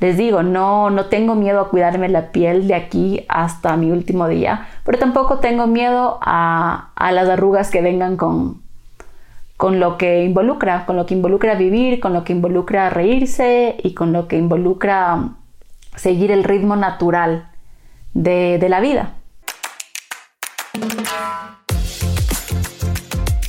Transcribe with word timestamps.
Les 0.00 0.16
digo, 0.16 0.42
no, 0.42 0.90
no 0.90 1.06
tengo 1.06 1.34
miedo 1.34 1.60
a 1.60 1.70
cuidarme 1.70 2.08
la 2.08 2.30
piel 2.30 2.68
de 2.68 2.74
aquí 2.74 3.24
hasta 3.28 3.76
mi 3.76 3.90
último 3.90 4.28
día, 4.28 4.68
pero 4.84 4.98
tampoco 4.98 5.38
tengo 5.38 5.66
miedo 5.66 6.18
a, 6.22 6.90
a 6.94 7.12
las 7.12 7.28
arrugas 7.28 7.70
que 7.70 7.82
vengan 7.82 8.16
con, 8.16 8.62
con 9.56 9.80
lo 9.80 9.98
que 9.98 10.22
involucra, 10.22 10.86
con 10.86 10.96
lo 10.96 11.04
que 11.04 11.14
involucra 11.14 11.56
vivir, 11.56 11.98
con 11.98 12.12
lo 12.12 12.22
que 12.22 12.32
involucra 12.32 12.90
reírse 12.90 13.76
y 13.82 13.94
con 13.94 14.12
lo 14.12 14.28
que 14.28 14.38
involucra 14.38 15.30
seguir 15.96 16.30
el 16.30 16.44
ritmo 16.44 16.76
natural 16.76 17.48
de, 18.14 18.58
de 18.58 18.68
la 18.68 18.78
vida. 18.78 19.17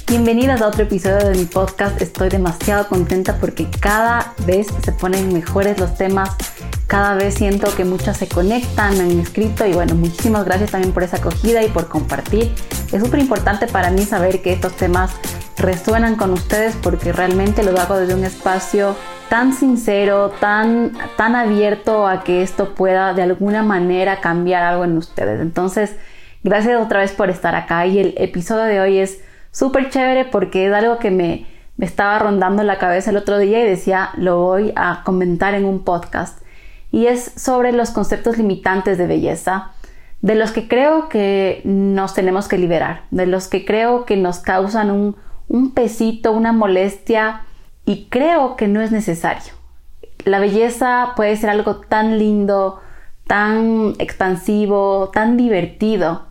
Bienvenidas 0.10 0.60
a 0.64 0.68
otro 0.68 0.86
episodio 0.86 1.30
de 1.30 1.38
mi 1.38 1.46
podcast. 1.46 2.02
Estoy 2.02 2.30
demasiado 2.30 2.88
contenta 2.88 3.38
porque 3.40 3.68
cada 3.80 4.34
vez 4.48 4.66
se 4.84 4.92
ponen 4.92 5.32
mejores 5.32 5.78
los 5.78 5.94
temas. 5.94 6.36
Cada 6.88 7.14
vez 7.14 7.36
siento 7.36 7.68
que 7.76 7.86
muchas 7.86 8.18
se 8.18 8.28
conectan, 8.28 8.98
me 8.98 9.04
han 9.04 9.20
escrito 9.20 9.68
y 9.68 9.74
bueno, 9.74 9.94
muchísimas 9.94 10.46
gracias 10.46 10.72
también 10.72 10.96
por 10.96 11.04
esa 11.04 11.18
acogida 11.18 11.62
y 11.64 11.70
por 11.70 11.90
compartir. 11.90 12.52
Es 12.92 13.04
súper 13.04 13.20
importante 13.20 13.68
para 13.68 13.92
mí 13.92 14.02
saber 14.02 14.42
que 14.42 14.52
estos 14.52 14.76
temas 14.76 15.12
resuenan 15.58 16.16
con 16.16 16.34
ustedes 16.34 16.76
porque 16.82 17.14
realmente 17.14 17.62
lo 17.62 17.80
hago 17.80 17.96
desde 17.96 18.16
un 18.16 18.24
espacio 18.24 18.96
tan 19.30 19.54
sincero, 19.54 20.32
tan, 20.40 20.98
tan 21.18 21.36
abierto 21.36 22.08
a 22.08 22.24
que 22.24 22.42
esto 22.42 22.74
pueda 22.74 23.14
de 23.14 23.22
alguna 23.22 23.62
manera 23.62 24.22
cambiar 24.22 24.64
algo 24.64 24.86
en 24.86 24.98
ustedes. 24.98 25.40
Entonces, 25.40 25.96
gracias 26.44 26.82
otra 26.82 27.02
vez 27.02 27.12
por 27.12 27.30
estar 27.30 27.54
acá 27.54 27.86
y 27.86 28.00
el 28.00 28.16
episodio 28.18 28.64
de 28.64 28.80
hoy 28.80 28.98
es 28.98 29.20
súper 29.52 29.90
chévere 29.90 30.26
porque 30.26 30.68
es 30.68 30.74
algo 30.74 31.00
que 31.00 31.12
me, 31.12 31.46
me 31.78 31.86
estaba 31.86 32.20
rondando 32.20 32.64
la 32.64 32.78
cabeza 32.78 33.12
el 33.12 33.18
otro 33.18 33.38
día 33.38 33.62
y 33.62 33.70
decía, 33.70 34.10
lo 34.18 34.42
voy 34.42 34.74
a 34.76 35.04
comentar 35.04 35.54
en 35.54 35.66
un 35.66 35.84
podcast. 35.84 36.42
Y 36.92 37.06
es 37.06 37.32
sobre 37.36 37.72
los 37.72 37.92
conceptos 37.92 38.38
limitantes 38.38 38.98
de 38.98 39.08
belleza, 39.08 39.72
de 40.22 40.36
los 40.36 40.52
que 40.52 40.68
creo 40.68 41.08
que 41.08 41.62
nos 41.64 42.14
tenemos 42.14 42.48
que 42.48 42.58
liberar, 42.58 43.04
de 43.12 43.28
los 43.28 43.48
que 43.48 43.64
creo 43.64 44.06
que 44.06 44.18
nos 44.18 44.40
causan 44.40 44.92
un, 44.92 45.16
un 45.48 45.72
pesito, 45.74 46.32
una 46.32 46.52
molestia 46.52 47.44
y 47.86 48.08
creo 48.10 48.56
que 48.56 48.68
no 48.68 48.82
es 48.82 48.92
necesario. 48.92 49.54
La 50.26 50.40
belleza 50.40 51.14
puede 51.16 51.36
ser 51.38 51.50
algo 51.50 51.78
tan 51.78 52.20
lindo, 52.20 52.82
tan 53.26 53.94
expansivo, 54.00 55.12
tan 55.14 55.38
divertido, 55.38 56.29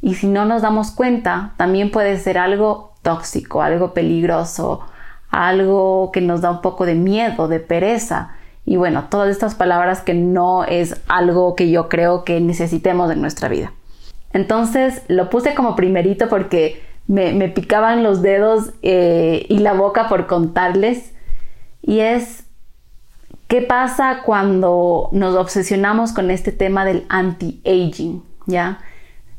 y 0.00 0.14
si 0.14 0.26
no 0.26 0.44
nos 0.44 0.62
damos 0.62 0.90
cuenta, 0.92 1.54
también 1.56 1.90
puede 1.90 2.18
ser 2.18 2.38
algo 2.38 2.94
tóxico, 3.02 3.62
algo 3.62 3.94
peligroso, 3.94 4.80
algo 5.30 6.10
que 6.12 6.20
nos 6.20 6.40
da 6.40 6.50
un 6.50 6.60
poco 6.60 6.86
de 6.86 6.94
miedo, 6.94 7.48
de 7.48 7.60
pereza. 7.60 8.34
Y 8.64 8.76
bueno, 8.76 9.06
todas 9.10 9.30
estas 9.30 9.54
palabras 9.54 10.02
que 10.02 10.14
no 10.14 10.64
es 10.64 11.00
algo 11.08 11.56
que 11.56 11.70
yo 11.70 11.88
creo 11.88 12.24
que 12.24 12.40
necesitemos 12.40 13.10
en 13.10 13.20
nuestra 13.20 13.48
vida. 13.48 13.72
Entonces 14.32 15.02
lo 15.08 15.30
puse 15.30 15.54
como 15.54 15.74
primerito 15.74 16.28
porque 16.28 16.82
me, 17.06 17.48
picaban 17.48 18.02
los 18.02 18.20
dedos 18.22 18.72
eh, 18.82 19.46
y 19.48 19.58
la 19.58 19.72
boca 19.72 20.08
por 20.08 20.26
contarles. 20.26 21.12
Y 21.82 22.00
es, 22.00 22.44
¿qué 23.48 23.62
pasa 23.62 24.22
cuando 24.24 25.08
nos 25.12 25.34
obsesionamos 25.34 26.12
con 26.12 26.30
este 26.30 26.52
tema 26.52 26.84
del 26.84 27.06
anti-aging? 27.08 28.22
¿Ya? 28.46 28.80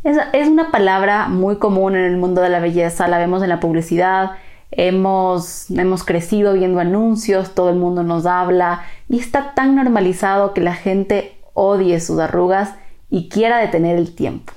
Es, 0.03 0.47
una 0.47 0.72
palabra 0.72 1.28
muy 1.28 1.58
común 1.58 1.95
en 1.95 2.05
el 2.05 2.17
mundo 2.17 2.42
de 2.42 2.50
la 2.50 2.59
belleza, 2.59 3.09
la 3.09 3.17
vemos 3.17 3.44
en 3.44 3.50
la 3.50 3.59
publicidad, 3.59 4.31
hemos, 4.72 5.69
hemos 5.72 6.05
crecido 6.05 6.53
viendo 6.53 6.80
anuncios, 6.80 7.53
todo 7.53 7.69
el 7.69 7.75
mundo 7.75 8.03
nos 8.03 8.25
habla 8.25 8.83
y 9.09 9.20
está 9.20 9.53
tan 9.55 9.75
normalizado 9.75 10.53
que 10.53 10.61
la 10.61 10.73
gente 10.73 11.36
odie 11.53 12.00
sus 12.00 12.20
arrugas 12.20 12.75
y 13.09 13.27
quiera 13.27 13.58
detener 13.58 13.97
el 13.97 14.16
tiempo. 14.16 14.53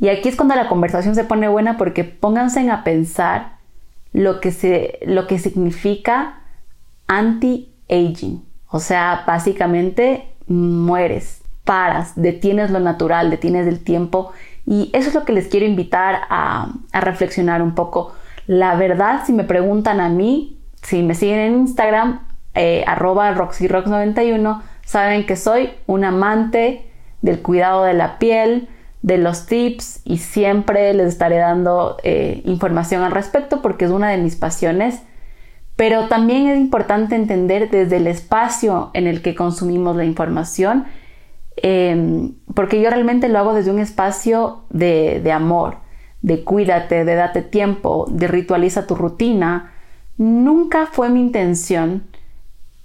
Y 0.00 0.08
aquí 0.08 0.28
es 0.28 0.36
cuando 0.36 0.56
la 0.56 0.68
conversación 0.68 1.14
se 1.14 1.24
pone 1.24 1.48
buena 1.48 1.78
porque 1.78 2.02
pónganse 2.02 2.68
a 2.68 2.82
pensar 2.82 3.58
lo 4.12 4.40
que, 4.40 4.50
se, 4.50 4.98
lo 5.06 5.28
que 5.28 5.38
significa 5.38 6.40
anti-aging. 7.06 8.44
O 8.68 8.80
sea, 8.80 9.22
básicamente 9.26 10.34
mueres, 10.48 11.42
paras, 11.64 12.12
detienes 12.16 12.70
lo 12.70 12.80
natural, 12.80 13.30
detienes 13.30 13.66
el 13.68 13.82
tiempo 13.82 14.32
y 14.66 14.90
eso 14.92 15.08
es 15.08 15.14
lo 15.14 15.24
que 15.24 15.32
les 15.32 15.46
quiero 15.46 15.64
invitar 15.64 16.22
a, 16.28 16.72
reflexionar 16.92 17.62
un 17.62 17.74
poco. 17.74 18.14
La 18.46 18.74
verdad, 18.74 19.22
si 19.24 19.32
me 19.32 19.44
preguntan 19.44 20.00
a 20.00 20.08
mí, 20.08 20.58
si 20.82 21.02
me 21.02 21.14
siguen 21.14 21.38
en 21.38 21.54
Instagram, 21.60 22.26
eh, 22.54 22.82
arroba 22.86 23.32
RoxyRox91, 23.34 24.62
saben 24.84 25.24
que 25.24 25.36
soy 25.36 25.70
un 25.86 26.04
amante 26.04 26.90
del 27.22 27.40
cuidado 27.42 27.84
de 27.84 27.94
la 27.94 28.18
piel, 28.18 28.68
de 29.02 29.18
los 29.18 29.46
tips 29.46 30.00
y 30.04 30.18
siempre 30.18 30.92
les 30.94 31.08
estaré 31.08 31.36
dando 31.36 31.96
eh, 32.02 32.42
información 32.44 33.04
al 33.04 33.12
respecto 33.12 33.62
porque 33.62 33.84
es 33.84 33.92
una 33.92 34.10
de 34.10 34.16
mis 34.16 34.34
pasiones. 34.34 35.02
Pero 35.76 36.08
también 36.08 36.48
es 36.48 36.58
importante 36.58 37.14
entender 37.14 37.70
desde 37.70 37.98
el 37.98 38.06
espacio 38.08 38.90
en 38.94 39.06
el 39.06 39.22
que 39.22 39.34
consumimos 39.34 39.94
la 39.94 40.04
información 40.04 40.86
Em, 41.56 42.34
porque 42.56 42.80
yo 42.80 42.88
realmente 42.88 43.28
lo 43.28 43.38
hago 43.38 43.52
desde 43.52 43.70
un 43.70 43.78
espacio 43.78 44.62
de, 44.70 45.30
amor, 45.30 45.76
de 46.22 46.42
cuídate, 46.42 47.04
de 47.04 47.14
date 47.14 47.42
tiempo, 47.42 48.06
de 48.08 48.28
ritualiza 48.28 48.86
tu 48.86 48.94
rutina. 48.94 49.74
Nunca 50.16 50.86
fue 50.86 51.10
mi 51.10 51.20
intención, 51.20 52.04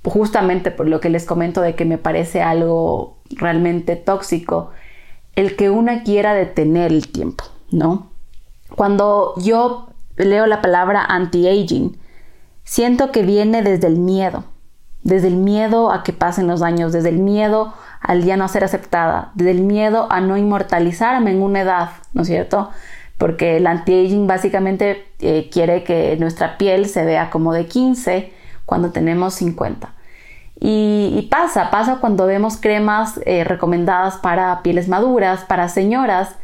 justamente 0.03 0.71
por 0.71 0.89
lo 0.89 0.99
que 0.99 1.09
les 1.09 1.23
comento 1.23 1.61
de 1.61 1.75
que 1.75 1.85
me 1.85 1.97
parece 1.97 2.41
algo 2.41 3.19
realmente 3.29 3.95
tóxico, 3.95 4.71
el 5.37 5.55
que 5.55 5.69
una 5.69 6.03
quiera 6.03 6.33
detener 6.33 6.91
el 6.91 7.07
tiempo, 7.07 7.45
¿no? 7.71 8.11
Cuando 8.75 9.35
yo 9.37 9.87
leo 10.17 10.47
la 10.47 10.61
palabra 10.61 11.05
anti-aging, 11.05 11.97
siento 12.65 13.13
que 13.13 13.21
viene 13.21 13.61
desde 13.61 13.87
el 13.87 13.99
miedo, 13.99 14.43
desde 15.03 15.29
el 15.29 15.37
miedo 15.37 15.93
a 15.93 16.03
que 16.03 16.11
pasen 16.11 16.47
los 16.47 16.61
años, 16.61 16.91
desde 16.91 17.07
el 17.07 17.19
miedo 17.19 17.73
al 18.01 18.23
ya 18.23 18.35
no 18.35 18.47
ser 18.47 18.63
aceptada, 18.63 19.31
del 19.35 19.61
miedo 19.61 20.07
a 20.11 20.19
no 20.19 20.35
inmortalizarme 20.35 21.31
en 21.31 21.41
una 21.41 21.61
edad, 21.61 21.89
¿no 22.13 22.23
es 22.23 22.27
cierto? 22.27 22.71
Porque 23.17 23.57
el 23.57 23.67
anti-aging 23.67 24.25
básicamente 24.25 25.05
eh, 25.19 25.49
quiere 25.51 25.83
que 25.83 26.17
nuestra 26.17 26.57
piel 26.57 26.87
se 26.87 27.05
vea 27.05 27.29
como 27.29 27.53
de 27.53 27.67
15 27.67 28.33
cuando 28.65 28.91
tenemos 28.91 29.35
50. 29.35 29.93
Y, 30.63 31.27
pasa, 31.31 31.71
pasa 31.71 31.97
cuando 31.99 32.27
vemos 32.27 32.57
cremas 32.57 33.19
eh, 33.25 33.43
recomendadas 33.43 34.17
para 34.17 34.61
pieles 34.61 34.87
maduras, 34.87 35.43
para 35.43 35.69
señoras, 35.69 36.35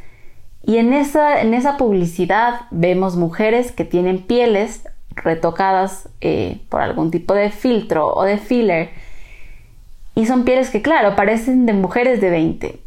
y 0.63 0.77
en 0.77 0.91
esa, 0.93 1.41
en 1.41 1.53
esa 1.53 1.77
publicidad 1.77 2.61
vemos 2.71 3.15
mujeres 3.15 3.71
que 3.71 3.85
tienen 3.85 4.23
pieles 4.23 4.87
retocadas 5.15 6.09
eh, 6.21 6.61
por 6.69 6.81
algún 6.81 7.09
tipo 7.11 7.33
de 7.33 7.51
filtro 7.51 8.07
o 8.07 8.23
de 8.23 8.37
filler 8.37 8.89
y 10.17 10.25
son 10.25 10.45
pieles 10.45 10.71
que, 10.71 10.81
claro, 10.81 11.15
parecen 11.15 11.67
de 11.67 11.73
mujeres 11.73 12.19
de 12.19 12.31
20. 12.31 12.81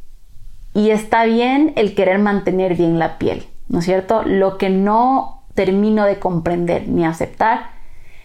Y 0.75 0.91
está 0.91 1.27
bien 1.27 1.73
el 1.77 1.95
querer 1.95 2.19
mantener 2.19 2.75
bien 2.75 2.99
la 2.99 3.19
piel, 3.19 3.47
¿no 3.69 3.79
es 3.79 3.85
cierto? 3.85 4.25
Lo 4.25 4.59
que 4.59 4.69
no 4.69 5.45
termino 5.55 6.07
de 6.07 6.19
comprender 6.19 6.89
ni 6.89 7.07
aceptar 7.07 7.71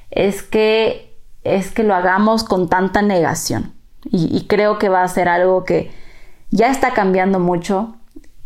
es 0.09 0.41
que, 0.41 1.15
es 1.43 1.69
que 1.69 1.83
lo 1.83 1.93
hagamos 1.93 2.43
con 2.43 2.67
tanta 2.67 3.03
negación. 3.03 3.75
Y, 4.05 4.47
creo 4.47 4.79
que 4.79 4.89
va 4.89 5.03
a 5.03 5.07
ser 5.07 5.29
algo 5.29 5.65
que 5.65 5.91
ya 6.49 6.71
está 6.71 6.95
cambiando 6.95 7.39
mucho, 7.39 7.95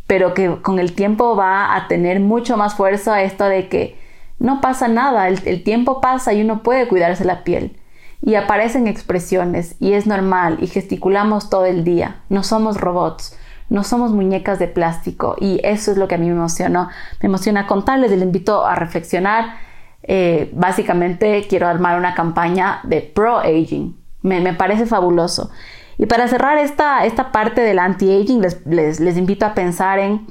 pero 0.07 0.33
que 0.33 0.61
con 0.61 0.77
el 0.77 0.91
tiempo 0.91 1.37
va 1.37 1.73
a 1.73 1.87
tener 1.87 2.19
mucho 2.19 2.57
más 2.57 2.75
fuerza 2.75 3.21
esto 3.21 3.45
de 3.45 3.69
que 3.69 3.97
no 4.39 4.59
pasa 4.59 4.89
nada, 4.89 5.29
el, 5.29 5.39
el 5.45 5.63
tiempo 5.63 6.01
pasa 6.01 6.33
y 6.33 6.41
uno 6.41 6.63
puede 6.63 6.89
cuidarse 6.89 7.23
la 7.23 7.45
piel 7.45 7.79
y 8.21 8.35
aparecen 8.35 8.87
expresiones 8.87 9.75
y 9.79 9.93
es 9.93 10.05
normal 10.05 10.57
y 10.61 10.67
gesticulamos 10.67 11.49
todo 11.49 11.65
el 11.65 11.83
día. 11.83 12.21
No 12.29 12.43
somos 12.43 12.79
robots, 12.79 13.37
no 13.69 13.83
somos 13.83 14.11
muñecas 14.11 14.59
de 14.59 14.67
plástico 14.67 15.35
y 15.39 15.61
eso 15.63 15.91
es 15.91 15.97
lo 15.97 16.07
que 16.07 16.15
a 16.15 16.17
mí 16.17 16.27
me 16.27 16.35
emocionó. 16.35 16.89
Me 17.21 17.27
emociona 17.27 17.67
contarles, 17.67 18.11
les 18.11 18.21
invito 18.21 18.65
a 18.65 18.75
reflexionar. 18.75 19.55
Eh, 20.03 20.51
básicamente 20.53 21.45
quiero 21.47 21.67
armar 21.67 21.97
una 21.97 22.13
campaña 22.13 22.81
de 22.83 23.01
pro-aging. 23.01 23.95
Me, 24.21 24.53
parece 24.53 24.85
fabuloso. 24.85 25.49
Y 25.97 26.05
para 26.05 26.27
cerrar 26.27 26.57
esta, 26.57 27.05
esta 27.05 27.31
parte 27.31 27.61
del 27.61 27.79
anti-aging, 27.79 28.41
les, 28.41 28.99
les, 28.99 29.17
invito 29.17 29.45
a 29.45 29.53
pensar 29.53 29.99
en 29.99 30.27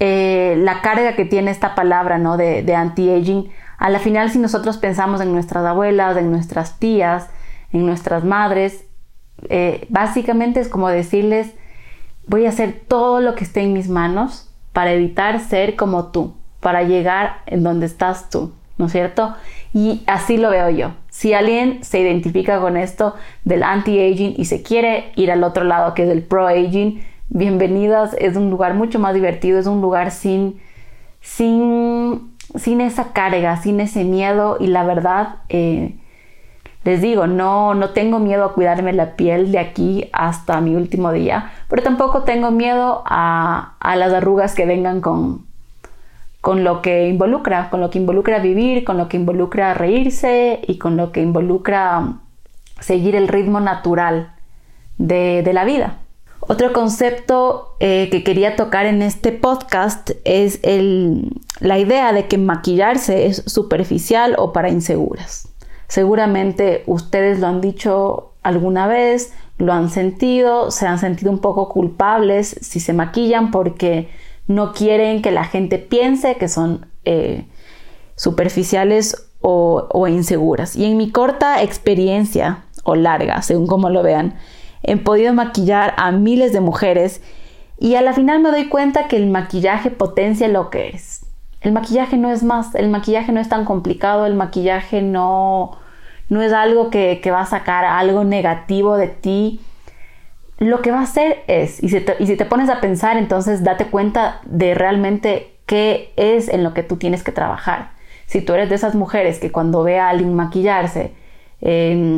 eh, 0.00 0.56
la 0.58 0.80
carga 0.82 1.14
que 1.16 1.24
tiene 1.24 1.50
esta 1.50 1.74
palabra 1.74 2.18
¿no? 2.18 2.36
de 2.36 2.74
anti-aging 2.74 3.50
a 3.82 3.90
la 3.90 3.98
final, 3.98 4.30
si 4.30 4.38
nosotros 4.38 4.76
pensamos 4.76 5.20
en 5.20 5.32
nuestras 5.32 5.64
abuelas, 5.64 6.16
en 6.16 6.30
nuestras 6.30 6.78
tías, 6.78 7.28
en 7.72 7.84
nuestras 7.84 8.22
madres, 8.22 8.84
eh, 9.48 9.86
básicamente 9.88 10.60
es 10.60 10.68
como 10.68 10.88
decirles, 10.88 11.52
voy 12.28 12.46
a 12.46 12.50
hacer 12.50 12.80
todo 12.86 13.20
lo 13.20 13.34
que 13.34 13.42
esté 13.42 13.62
en 13.62 13.72
mis 13.72 13.88
manos 13.88 14.48
para 14.72 14.92
evitar 14.92 15.40
ser 15.40 15.74
como 15.74 16.12
tú, 16.12 16.36
para 16.60 16.84
llegar 16.84 17.38
en 17.46 17.64
donde 17.64 17.86
estás 17.86 18.30
tú, 18.30 18.52
¿no 18.78 18.86
es 18.86 18.92
cierto? 18.92 19.34
Y 19.74 20.04
así 20.06 20.36
lo 20.36 20.50
veo 20.50 20.70
yo. 20.70 20.92
Si 21.08 21.34
alguien 21.34 21.82
se 21.82 21.98
identifica 21.98 22.60
con 22.60 22.76
esto 22.76 23.16
del 23.44 23.64
anti-aging 23.64 24.34
y 24.36 24.44
se 24.44 24.62
quiere 24.62 25.10
ir 25.16 25.32
al 25.32 25.42
otro 25.42 25.64
lado 25.64 25.94
que 25.94 26.04
es 26.04 26.08
el 26.08 26.22
pro-aging, 26.22 27.02
bienvenidas, 27.30 28.14
es 28.20 28.36
un 28.36 28.48
lugar 28.48 28.74
mucho 28.74 29.00
más 29.00 29.12
divertido, 29.12 29.58
es 29.58 29.66
un 29.66 29.80
lugar 29.80 30.12
sin, 30.12 30.60
sin, 31.20 32.31
sin 32.54 32.80
esa 32.80 33.12
carga, 33.12 33.56
sin 33.56 33.80
ese 33.80 34.04
miedo 34.04 34.56
y 34.60 34.66
la 34.66 34.84
verdad, 34.84 35.36
eh, 35.48 35.94
les 36.84 37.00
digo, 37.00 37.26
no, 37.26 37.74
no 37.74 37.90
tengo 37.90 38.18
miedo 38.18 38.44
a 38.44 38.54
cuidarme 38.54 38.92
la 38.92 39.14
piel 39.14 39.52
de 39.52 39.58
aquí 39.58 40.10
hasta 40.12 40.60
mi 40.60 40.74
último 40.74 41.12
día, 41.12 41.52
pero 41.68 41.82
tampoco 41.82 42.22
tengo 42.22 42.50
miedo 42.50 43.02
a, 43.06 43.74
a 43.78 43.96
las 43.96 44.12
arrugas 44.12 44.54
que 44.54 44.66
vengan 44.66 45.00
con, 45.00 45.46
con 46.40 46.64
lo 46.64 46.82
que 46.82 47.08
involucra, 47.08 47.70
con 47.70 47.80
lo 47.80 47.90
que 47.90 47.98
involucra 47.98 48.40
vivir, 48.40 48.84
con 48.84 48.98
lo 48.98 49.08
que 49.08 49.16
involucra 49.16 49.74
reírse 49.74 50.60
y 50.66 50.78
con 50.78 50.96
lo 50.96 51.12
que 51.12 51.22
involucra 51.22 52.14
seguir 52.80 53.14
el 53.14 53.28
ritmo 53.28 53.60
natural 53.60 54.34
de, 54.98 55.42
de 55.44 55.52
la 55.52 55.64
vida. 55.64 56.01
Otro 56.48 56.72
concepto 56.72 57.76
eh, 57.78 58.08
que 58.10 58.24
quería 58.24 58.56
tocar 58.56 58.86
en 58.86 59.00
este 59.00 59.30
podcast 59.30 60.10
es 60.24 60.60
la 61.60 61.78
idea 61.78 62.12
de 62.12 62.26
que 62.26 62.36
maquillarse 62.36 63.26
es 63.26 63.44
superficial 63.46 64.34
o 64.38 64.52
para 64.52 64.68
inseguras. 64.68 65.48
Seguramente 65.86 66.82
ustedes 66.86 67.38
lo 67.38 67.46
han 67.46 67.60
dicho 67.60 68.32
alguna 68.42 68.88
vez, 68.88 69.32
lo 69.56 69.72
han 69.72 69.88
sentido, 69.88 70.72
se 70.72 70.84
han 70.86 70.98
sentido 70.98 71.30
un 71.30 71.38
poco 71.38 71.68
culpables 71.68 72.56
si 72.60 72.80
se 72.80 72.92
maquillan 72.92 73.52
porque 73.52 74.08
no 74.48 74.72
quieren 74.72 75.22
que 75.22 75.30
la 75.30 75.44
gente 75.44 75.78
piense 75.78 76.34
que 76.38 76.48
son 76.48 76.86
eh, 77.04 77.46
superficiales 78.16 79.28
o, 79.40 79.86
o, 79.92 80.08
inseguras. 80.08 80.74
Y 80.74 80.86
en 80.86 80.96
mi 80.96 81.12
corta 81.12 81.62
experiencia, 81.62 82.64
o 82.82 82.96
larga, 82.96 83.42
según 83.42 83.68
como 83.68 83.90
lo 83.90 84.02
vean, 84.02 84.34
he 84.82 84.96
podido 84.96 85.32
maquillar 85.32 85.94
a 85.96 86.10
miles 86.12 86.52
de 86.52 86.60
mujeres 86.60 87.22
y 87.78 87.94
a 87.94 88.02
la 88.02 88.12
final 88.12 88.40
me 88.40 88.50
doy 88.50 88.68
cuenta 88.68 89.08
que 89.08 89.16
el 89.16 89.26
maquillaje 89.26 89.90
potencia 89.90 90.48
lo 90.48 90.70
que 90.70 90.90
es. 90.90 91.26
El 91.60 91.72
maquillaje 91.72 92.16
no 92.16 92.30
es 92.30 92.42
más, 92.42 92.74
el 92.74 92.88
maquillaje 92.88 93.32
no 93.32 93.40
es 93.40 93.48
tan 93.48 93.64
complicado, 93.64 94.26
el 94.26 94.34
maquillaje 94.34 95.02
no, 95.02 95.78
no 96.28 96.42
es 96.42 96.52
algo 96.52 96.90
que, 96.90 97.20
que 97.22 97.30
va 97.30 97.40
a 97.40 97.46
sacar 97.46 97.84
algo 97.84 98.24
negativo 98.24 98.96
de 98.96 99.08
ti 99.08 99.60
lo 100.62 100.80
que 100.80 100.90
va 100.92 101.00
a 101.00 101.02
hacer 101.02 101.42
es, 101.48 101.82
y 101.82 101.88
si, 101.88 102.00
te, 102.00 102.44
pones 102.44 102.70
a 102.70 102.80
pensar, 102.80 103.16
entonces 103.16 103.64
date 103.64 103.86
cuenta 103.86 104.40
de 104.44 104.74
realmente 104.74 105.56
qué 105.66 106.12
es 106.16 106.48
en 106.48 106.62
lo 106.62 106.72
que 106.72 106.82
tú 106.82 106.96
tienes 106.96 107.24
que 107.24 107.32
trabajar. 107.32 107.90
Si 108.26 108.40
tú 108.40 108.52
eres 108.52 108.68
de 108.68 108.76
esas 108.76 108.94
mujeres 108.94 109.40
que 109.40 109.50
cuando 109.50 109.82
ve 109.82 109.98
a 109.98 110.08
alguien 110.08 110.34
maquillarse, 110.34 111.14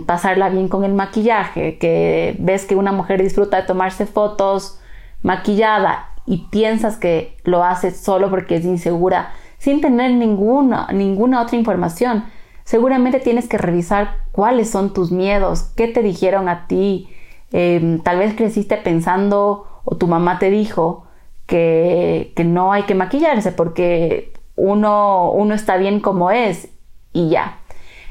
pasarla 0.07 0.49
bien 0.49 0.69
con 0.69 0.85
el 0.85 0.95
maquillaje, 0.95 1.79
que 1.79 2.37
ves 2.39 2.65
que 2.65 2.77
una 2.77 2.93
mujer 2.93 3.23
disfruta 3.23 3.59
de 3.59 3.67
tomarse 3.67 4.07
fotos 4.07 4.81
maquillada 5.23 6.09
y 6.27 6.47
piensas 6.51 6.97
que 6.97 7.37
lo 7.45 7.63
hace 7.63 7.91
solo 7.91 8.31
porque 8.31 8.57
es 8.57 8.65
insegura, 8.65 9.33
sin 9.59 9.81
tener 9.81 10.13
ninguna, 10.13 10.89
ninguna 10.93 11.43
otra 11.43 11.59
información, 11.59 12.25
seguramente 12.65 13.21
tienes 13.21 13.49
que 13.49 13.59
revisar 13.59 14.17
cuáles 14.33 14.71
son 14.71 14.93
tus 14.93 15.13
miedos, 15.13 15.65
qué 15.77 15.89
te 15.89 16.03
dijeron 16.03 16.49
a 16.49 16.67
ti, 16.67 17.09
Em, 17.57 18.01
tal 18.03 18.19
vez 18.19 18.35
creciste 18.35 18.77
pensando 18.79 19.69
o 19.85 19.97
tu 19.97 20.09
mamá 20.09 20.41
te 20.41 20.51
dijo 20.51 21.07
que, 21.47 22.33
no 22.45 22.73
hay 22.73 22.83
que 22.83 22.97
maquillarse 22.97 23.53
porque 23.53 24.33
uno, 24.57 25.31
uno 25.31 25.55
está 25.55 25.77
bien 25.77 26.01
como 26.01 26.33
es 26.33 26.69
y 27.13 27.29
ya. 27.29 27.61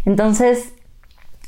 Entonces, 0.06 0.73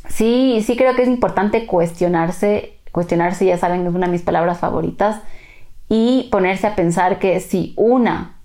sí, 0.07 0.63
sí 0.65 0.75
creo 0.75 0.95
que 0.95 1.03
es 1.03 1.07
importante 1.07 1.65
cuestionarse, 1.65 2.77
cuestionarse, 2.91 3.45
ya 3.45 3.57
saben, 3.57 3.85
es 3.85 3.93
una 3.93 4.07
de 4.07 4.11
mis 4.11 4.21
palabras 4.21 4.59
favoritas, 4.59 5.21
y 5.87 6.29
ponerse 6.31 6.67
a 6.67 6.75
pensar 6.75 7.19
que 7.19 7.39
si 7.39 7.73
una 7.77 8.39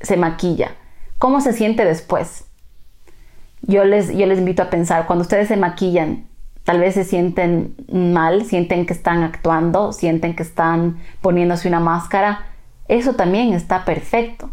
se 0.00 0.16
maquilla, 0.16 0.72
¿cómo 1.18 1.40
se 1.40 1.52
siente 1.52 1.84
después? 1.84 2.44
Yo 3.62 3.84
les, 3.84 4.14
yo 4.14 4.26
les 4.26 4.38
invito 4.38 4.62
a 4.62 4.70
pensar, 4.70 5.06
cuando 5.06 5.22
ustedes 5.22 5.48
se 5.48 5.56
maquillan, 5.56 6.30
Tal 6.64 6.78
vez 6.78 6.94
se 6.94 7.04
sienten 7.04 7.74
mal, 7.90 8.44
sienten 8.44 8.86
que 8.86 8.92
están 8.92 9.22
actuando, 9.22 9.92
sienten 9.92 10.36
que 10.36 10.42
están 10.42 10.98
poniéndose 11.20 11.68
una 11.68 11.80
máscara. 11.80 12.46
Eso 12.86 13.14
también 13.14 13.54
está 13.54 13.84
perfecto. 13.84 14.50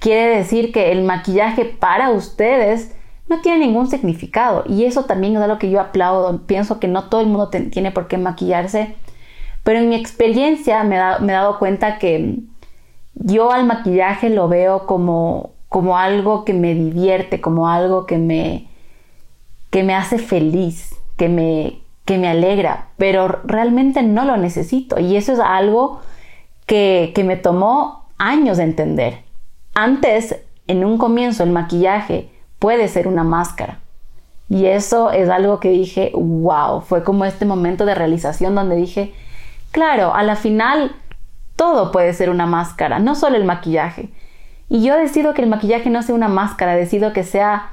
Quiere 0.00 0.36
decir 0.36 0.72
que 0.72 0.92
el 0.92 1.04
maquillaje 1.04 1.64
para 1.64 2.10
ustedes 2.10 2.94
no 3.28 3.40
tiene 3.40 3.66
ningún 3.66 3.88
significado. 3.88 4.64
Y 4.66 4.84
eso 4.84 5.04
también 5.04 5.36
es 5.36 5.42
algo 5.42 5.58
que 5.58 5.70
yo 5.70 5.80
aplaudo. 5.80 6.38
Pienso 6.46 6.80
que 6.80 6.88
no 6.88 7.04
todo 7.04 7.20
el 7.20 7.26
mundo 7.26 7.48
tiene 7.48 7.90
por 7.92 8.08
qué 8.08 8.18
maquillarse. 8.18 8.94
Pero 9.64 9.80
en 9.80 9.88
mi 9.88 9.96
experiencia 9.96 10.82
me, 10.84 10.96
he 10.96 11.32
dado 11.32 11.58
cuenta 11.58 11.98
que 11.98 12.38
yo 13.14 13.52
al 13.52 13.66
maquillaje 13.66 14.30
lo 14.30 14.48
veo 14.48 14.86
como, 14.86 15.50
como 15.68 15.98
algo 15.98 16.44
que 16.44 16.54
me 16.54 16.74
divierte, 16.74 17.40
como 17.40 17.68
algo 17.68 18.06
que 18.06 18.16
me, 18.16 18.68
que 19.70 19.82
me 19.82 19.94
hace 19.94 20.18
feliz 20.18 20.94
que 21.16 21.28
me, 21.28 21.80
que 22.04 22.16
me 22.16 22.28
alegra, 22.28 22.88
pero 22.96 23.40
realmente 23.44 24.02
no 24.02 24.24
lo 24.24 24.38
necesito. 24.38 24.98
Y 24.98 25.16
eso 25.16 25.32
es 25.34 25.40
algo 25.40 26.00
que, 26.64 27.12
que 27.14 27.24
me 27.24 27.36
tomó 27.36 28.06
años 28.16 28.56
de 28.56 28.64
entender. 28.64 29.18
Antes, 29.74 30.36
en 30.66 30.84
un 30.84 30.96
comienzo, 30.96 31.42
el 31.42 31.50
maquillaje 31.50 32.30
puede 32.58 32.88
ser 32.88 33.08
una 33.08 33.24
máscara. 33.24 33.78
Y 34.48 34.66
eso 34.66 35.10
es 35.10 35.28
algo 35.28 35.60
que 35.60 35.70
dije, 35.70 36.10
wow, 36.14 36.80
fue 36.80 37.04
como 37.04 37.24
este 37.24 37.44
momento 37.44 37.84
de 37.84 37.94
realización 37.94 38.54
donde 38.54 38.76
dije, 38.76 39.12
claro, 39.70 40.14
a 40.14 40.22
la 40.22 40.36
final 40.36 40.92
todo 41.56 41.92
puede 41.92 42.14
ser 42.14 42.30
una 42.30 42.46
máscara, 42.46 42.98
no 42.98 43.14
solo 43.14 43.36
el 43.36 43.44
maquillaje. 43.44 44.08
Y 44.68 44.82
yo 44.82 44.96
decido 44.96 45.34
que 45.34 45.42
el 45.42 45.48
maquillaje 45.48 45.90
no 45.90 46.02
sea 46.02 46.14
una 46.14 46.28
máscara, 46.28 46.74
decido 46.74 47.12
que 47.12 47.24
sea 47.24 47.70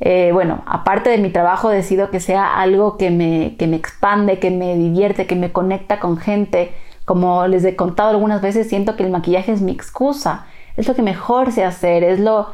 eh, 0.00 0.30
bueno, 0.32 0.62
aparte 0.66 1.10
de 1.10 1.18
mi 1.18 1.30
trabajo, 1.30 1.70
decido 1.70 2.10
que 2.10 2.20
sea 2.20 2.60
algo 2.60 2.96
que 2.96 3.10
me, 3.10 3.56
que 3.58 3.66
me 3.66 3.76
expande, 3.76 4.38
que 4.38 4.50
me 4.50 4.76
divierte, 4.76 5.26
que 5.26 5.34
me 5.34 5.52
conecta 5.52 5.98
con 5.98 6.18
gente. 6.18 6.72
Como 7.04 7.46
les 7.48 7.64
he 7.64 7.74
contado 7.74 8.10
algunas 8.10 8.40
veces, 8.40 8.68
siento 8.68 8.96
que 8.96 9.02
el 9.02 9.10
maquillaje 9.10 9.52
es 9.52 9.62
mi 9.62 9.72
excusa, 9.72 10.46
es 10.76 10.86
lo 10.86 10.94
que 10.94 11.02
mejor 11.02 11.52
sé 11.52 11.64
hacer, 11.64 12.04
es, 12.04 12.20
lo, 12.20 12.52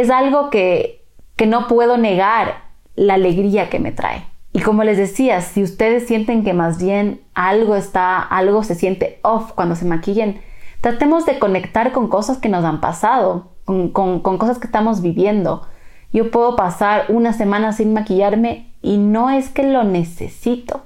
es 0.00 0.10
algo 0.10 0.50
que, 0.50 1.04
que 1.36 1.46
no 1.46 1.66
puedo 1.66 1.96
negar 1.96 2.64
la 2.94 3.14
alegría 3.14 3.70
que 3.70 3.78
me 3.78 3.92
trae. 3.92 4.24
Y 4.52 4.60
como 4.60 4.82
les 4.84 4.96
decía, 4.96 5.40
si 5.40 5.62
ustedes 5.62 6.06
sienten 6.06 6.44
que 6.44 6.52
más 6.52 6.82
bien 6.82 7.20
algo 7.34 7.76
está, 7.76 8.20
algo 8.20 8.62
se 8.62 8.74
siente 8.74 9.20
off 9.22 9.52
cuando 9.52 9.76
se 9.76 9.84
maquillen, 9.84 10.40
tratemos 10.80 11.26
de 11.26 11.38
conectar 11.38 11.92
con 11.92 12.08
cosas 12.08 12.38
que 12.38 12.48
nos 12.48 12.64
han 12.64 12.80
pasado, 12.80 13.52
con, 13.64 13.90
con, 13.90 14.20
cosas 14.20 14.58
que 14.58 14.66
estamos 14.66 15.02
viviendo 15.02 15.66
yo 16.12 16.30
puedo 16.30 16.56
pasar 16.56 17.06
una 17.08 17.32
semana 17.32 17.72
sin 17.72 17.92
maquillarme 17.92 18.72
y 18.80 18.96
no 18.96 19.30
es 19.30 19.50
que 19.50 19.62
lo 19.62 19.84
necesito. 19.84 20.82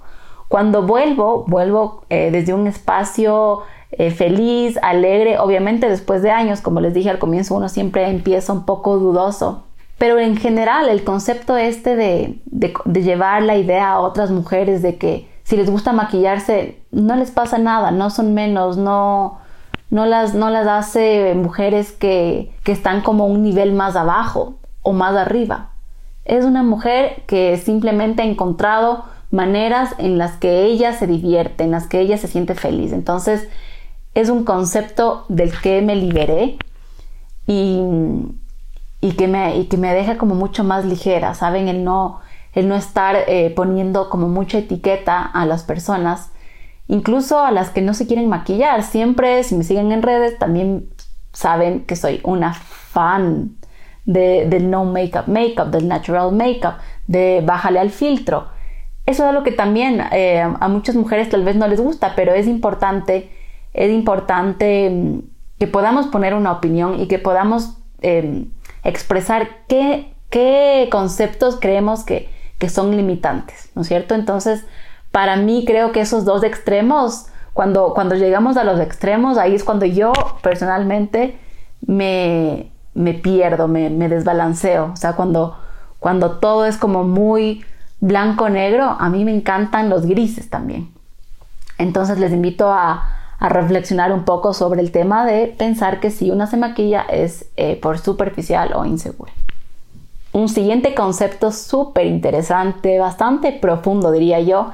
Cuando 0.48 0.82
vuelvo, 0.82 1.44
vuelvo 1.46 2.04
eh, 2.10 2.30
desde 2.30 2.54
un 2.54 2.66
espacio 2.66 3.62
eh, 3.92 4.10
feliz, 4.10 4.78
alegre, 4.82 5.38
obviamente 5.38 5.88
después 5.88 6.22
de 6.22 6.30
años, 6.30 6.60
como 6.60 6.80
les 6.80 6.94
dije 6.94 7.10
al 7.10 7.18
comienzo, 7.18 7.54
uno 7.54 7.68
siempre 7.68 8.08
empieza 8.08 8.52
un 8.52 8.64
poco 8.64 8.98
dudoso. 8.98 9.64
Pero 9.98 10.18
en 10.18 10.36
general 10.36 10.88
el 10.88 11.04
concepto 11.04 11.56
este 11.56 11.94
de, 11.96 12.40
de 12.46 13.02
llevar 13.02 13.42
la 13.42 13.56
idea 13.56 13.92
a 13.92 14.00
otras 14.00 14.30
mujeres 14.30 14.82
de 14.82 14.96
que 14.96 15.28
si 15.44 15.56
les 15.56 15.70
gusta 15.70 15.92
maquillarse, 15.92 16.78
no 16.90 17.16
les 17.16 17.30
pasa 17.30 17.58
nada, 17.58 17.90
no 17.90 18.10
son 18.10 18.34
menos, 18.34 18.76
no, 18.76 19.38
no, 19.90 20.06
las, 20.06 20.34
no 20.34 20.50
las 20.50 20.66
hace 20.66 21.34
mujeres 21.34 21.92
que, 21.92 22.52
que 22.64 22.72
están 22.72 23.02
como 23.02 23.26
un 23.26 23.42
nivel 23.42 23.72
más 23.72 23.96
abajo 23.96 24.54
o 24.82 24.92
más 24.92 25.14
arriba. 25.16 25.70
Es 26.24 26.44
una 26.44 26.62
mujer 26.62 27.24
que 27.26 27.56
simplemente 27.56 28.22
ha 28.22 28.24
encontrado 28.24 29.04
maneras 29.30 29.94
en 29.98 30.18
las 30.18 30.36
que 30.36 30.64
ella 30.64 30.92
se 30.92 31.06
divierte, 31.06 31.64
en 31.64 31.72
las 31.72 31.86
que 31.88 32.00
ella 32.00 32.16
se 32.16 32.28
siente 32.28 32.54
feliz. 32.54 32.92
Entonces, 32.92 33.48
es 34.14 34.28
un 34.28 34.44
concepto 34.44 35.24
del 35.28 35.52
que 35.60 35.82
me 35.82 35.96
liberé 35.96 36.58
y, 37.46 37.80
y, 39.00 39.12
que, 39.12 39.28
me, 39.28 39.56
y 39.56 39.66
que 39.66 39.76
me 39.76 39.92
deja 39.94 40.18
como 40.18 40.34
mucho 40.34 40.64
más 40.64 40.84
ligera, 40.84 41.34
¿saben? 41.34 41.68
El 41.68 41.84
no, 41.84 42.20
el 42.54 42.68
no 42.68 42.76
estar 42.76 43.16
eh, 43.26 43.52
poniendo 43.54 44.10
como 44.10 44.28
mucha 44.28 44.58
etiqueta 44.58 45.22
a 45.22 45.46
las 45.46 45.64
personas, 45.64 46.30
incluso 46.88 47.40
a 47.40 47.50
las 47.50 47.70
que 47.70 47.80
no 47.80 47.94
se 47.94 48.06
quieren 48.06 48.28
maquillar. 48.28 48.82
Siempre, 48.82 49.42
si 49.44 49.54
me 49.54 49.64
siguen 49.64 49.92
en 49.92 50.02
redes, 50.02 50.38
también 50.38 50.88
saben 51.32 51.84
que 51.84 51.96
soy 51.96 52.20
una 52.24 52.52
fan 52.54 53.56
de, 54.04 54.46
del 54.48 54.70
no 54.70 54.84
makeup 54.84 55.28
makeup, 55.28 55.68
del 55.68 55.88
natural 55.88 56.32
makeup, 56.32 56.74
de 57.06 57.42
bájale 57.44 57.78
al 57.78 57.90
filtro. 57.90 58.48
Eso 59.06 59.24
es 59.24 59.30
algo 59.30 59.42
que 59.42 59.52
también 59.52 60.00
eh, 60.12 60.40
a 60.42 60.68
muchas 60.68 60.94
mujeres 60.94 61.28
tal 61.28 61.44
vez 61.44 61.56
no 61.56 61.66
les 61.66 61.80
gusta, 61.80 62.12
pero 62.14 62.34
es 62.34 62.46
importante, 62.46 63.30
es 63.74 63.90
importante 63.90 64.90
mm, 64.90 65.20
que 65.58 65.66
podamos 65.66 66.06
poner 66.08 66.34
una 66.34 66.52
opinión 66.52 67.00
y 67.00 67.08
que 67.08 67.18
podamos 67.18 67.78
em, 68.00 68.50
expresar 68.84 69.48
qué, 69.68 70.12
qué, 70.30 70.88
conceptos 70.90 71.56
creemos 71.60 72.04
que, 72.04 72.28
que 72.58 72.68
son 72.68 72.96
limitantes, 72.96 73.70
¿no 73.74 73.82
es 73.82 73.88
cierto? 73.88 74.14
Entonces, 74.14 74.64
para 75.10 75.36
mí 75.36 75.64
creo 75.66 75.92
que 75.92 76.00
esos 76.00 76.24
dos 76.24 76.42
extremos, 76.42 77.26
cuando, 77.52 77.92
cuando 77.94 78.14
llegamos 78.14 78.56
a 78.56 78.64
los 78.64 78.80
extremos, 78.80 79.38
ahí 79.38 79.54
es 79.54 79.62
cuando 79.62 79.86
yo 79.86 80.12
personalmente 80.42 81.38
me, 81.86 82.72
me 82.94 83.14
pierdo, 83.14 83.68
me, 83.68 83.90
me, 83.90 84.08
desbalanceo. 84.08 84.90
O 84.92 84.96
sea, 84.96 85.14
cuando, 85.14 85.56
cuando 85.98 86.38
todo 86.38 86.64
es 86.64 86.76
como 86.76 87.04
muy 87.04 87.64
blanco-negro, 88.00 88.96
a 88.98 89.08
mí 89.10 89.24
me 89.24 89.34
encantan 89.34 89.90
los 89.90 90.06
grises 90.06 90.50
también. 90.50 90.90
Entonces 91.78 92.18
les 92.18 92.32
invito 92.32 92.72
a, 92.72 93.21
a, 93.42 93.48
reflexionar 93.48 94.12
un 94.12 94.24
poco 94.24 94.54
sobre 94.54 94.80
el 94.80 94.92
tema 94.92 95.26
de 95.26 95.46
pensar 95.46 96.00
que 96.00 96.10
si 96.10 96.30
una 96.30 96.46
se 96.46 96.56
maquilla 96.56 97.02
es 97.02 97.46
eh, 97.56 97.76
por 97.76 97.98
superficial 97.98 98.72
o 98.74 98.84
insegura. 98.84 99.32
Un 100.32 100.48
siguiente 100.48 100.94
concepto 100.94 101.52
súper 101.52 102.06
interesante, 102.06 102.98
bastante 102.98 103.52
profundo 103.52 104.10
diría 104.12 104.40
yo, 104.40 104.72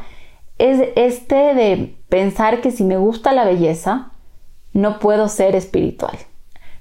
es 0.58 0.80
este 0.96 1.54
de 1.54 1.96
pensar 2.08 2.60
que 2.60 2.70
si 2.70 2.84
me 2.84 2.96
gusta 2.96 3.32
la 3.32 3.44
belleza, 3.44 4.10
no 4.72 4.98
puedo 4.98 5.28
ser 5.28 5.56
espiritual. 5.56 6.16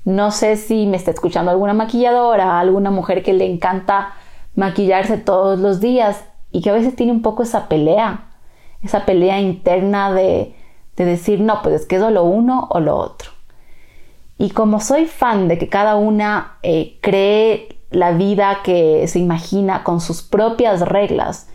No 0.04 0.32
sé 0.32 0.58
si 0.58 0.86
me 0.88 0.98
está 0.98 1.12
escuchando 1.12 1.52
alguna 1.52 1.74
maquilladora, 1.74 2.60
alguna 2.60 2.92
mujer 2.92 3.24
que 3.24 3.34
le 3.34 3.46
encanta 3.46 4.14
maquillarse 4.56 5.18
todos 5.18 5.60
los 5.60 5.80
días 5.80 6.24
y 6.52 6.62
que 6.62 6.70
a 6.70 6.74
veces 6.74 6.96
tiene 6.96 7.12
un 7.12 7.22
poco 7.22 7.44
esa 7.44 7.68
pelea, 7.68 8.30
esa 8.82 9.06
pelea 9.06 9.40
interna 9.40 10.12
de, 10.14 10.56
decir, 11.06 11.40
no, 11.40 11.62
pues 11.62 11.82
es 11.82 11.86
que 11.86 11.96
es 11.96 12.02
lo 12.02 12.24
uno 12.24 12.68
o 12.70 12.80
lo 12.80 12.96
otro. 12.96 13.32
Y 14.38 14.52
como 14.52 14.80
soy 14.80 15.06
fan 15.06 15.48
de 15.48 15.58
que 15.58 15.70
cada 15.70 15.96
una 15.96 16.58
eh, 16.64 16.98
cree 17.02 17.80
la 17.90 18.12
vida 18.12 18.60
que 18.64 19.08
se 19.08 19.20
imagina 19.20 19.84
con 19.84 20.02
sus 20.02 20.22
propias 20.22 20.82
reglas, 20.82 21.48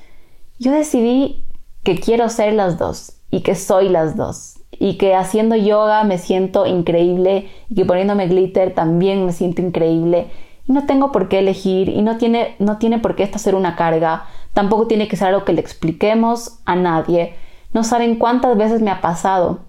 yo 0.59 0.73
decidí 0.73 1.45
que 1.85 1.97
quiero 1.97 2.29
ser 2.29 2.55
las 2.55 2.79
dos 2.79 3.19
y 3.31 3.41
que 3.41 3.55
soy 3.55 3.89
las 3.89 4.17
dos 4.17 4.59
y 4.79 4.97
que 4.97 5.15
haciendo 5.15 5.55
yoga 5.55 6.05
me 6.05 6.19
siento 6.19 6.67
increíble 6.67 7.49
y 7.69 7.75
que 7.75 7.85
poniéndome 7.85 8.27
glitter 8.27 8.75
también 8.75 9.27
me 9.27 9.33
siento 9.33 9.63
increíble 9.63 10.29
y 10.67 10.73
no 10.73 10.87
tengo 10.87 11.13
por 11.13 11.29
qué 11.29 11.41
elegir 11.41 11.89
y 11.89 12.03
no 12.03 12.17
tiene, 12.17 12.55
no 12.59 12.79
tiene 12.79 12.99
por 12.99 13.17
qué 13.17 13.25
esto 13.25 13.39
ser 13.39 13.55
una 13.55 13.77
carga, 13.77 14.27
tampoco 14.55 14.87
tiene 14.87 15.09
que 15.09 15.17
ser 15.17 15.29
algo 15.29 15.45
que 15.45 15.53
le 15.53 15.61
expliquemos 15.61 16.61
a 16.65 16.77
nadie. 16.77 17.35
No 17.73 17.85
saben 17.85 18.17
cuántas 18.17 18.57
veces 18.57 18.83
me 18.83 18.91
ha 18.91 19.01
pasado 19.01 19.61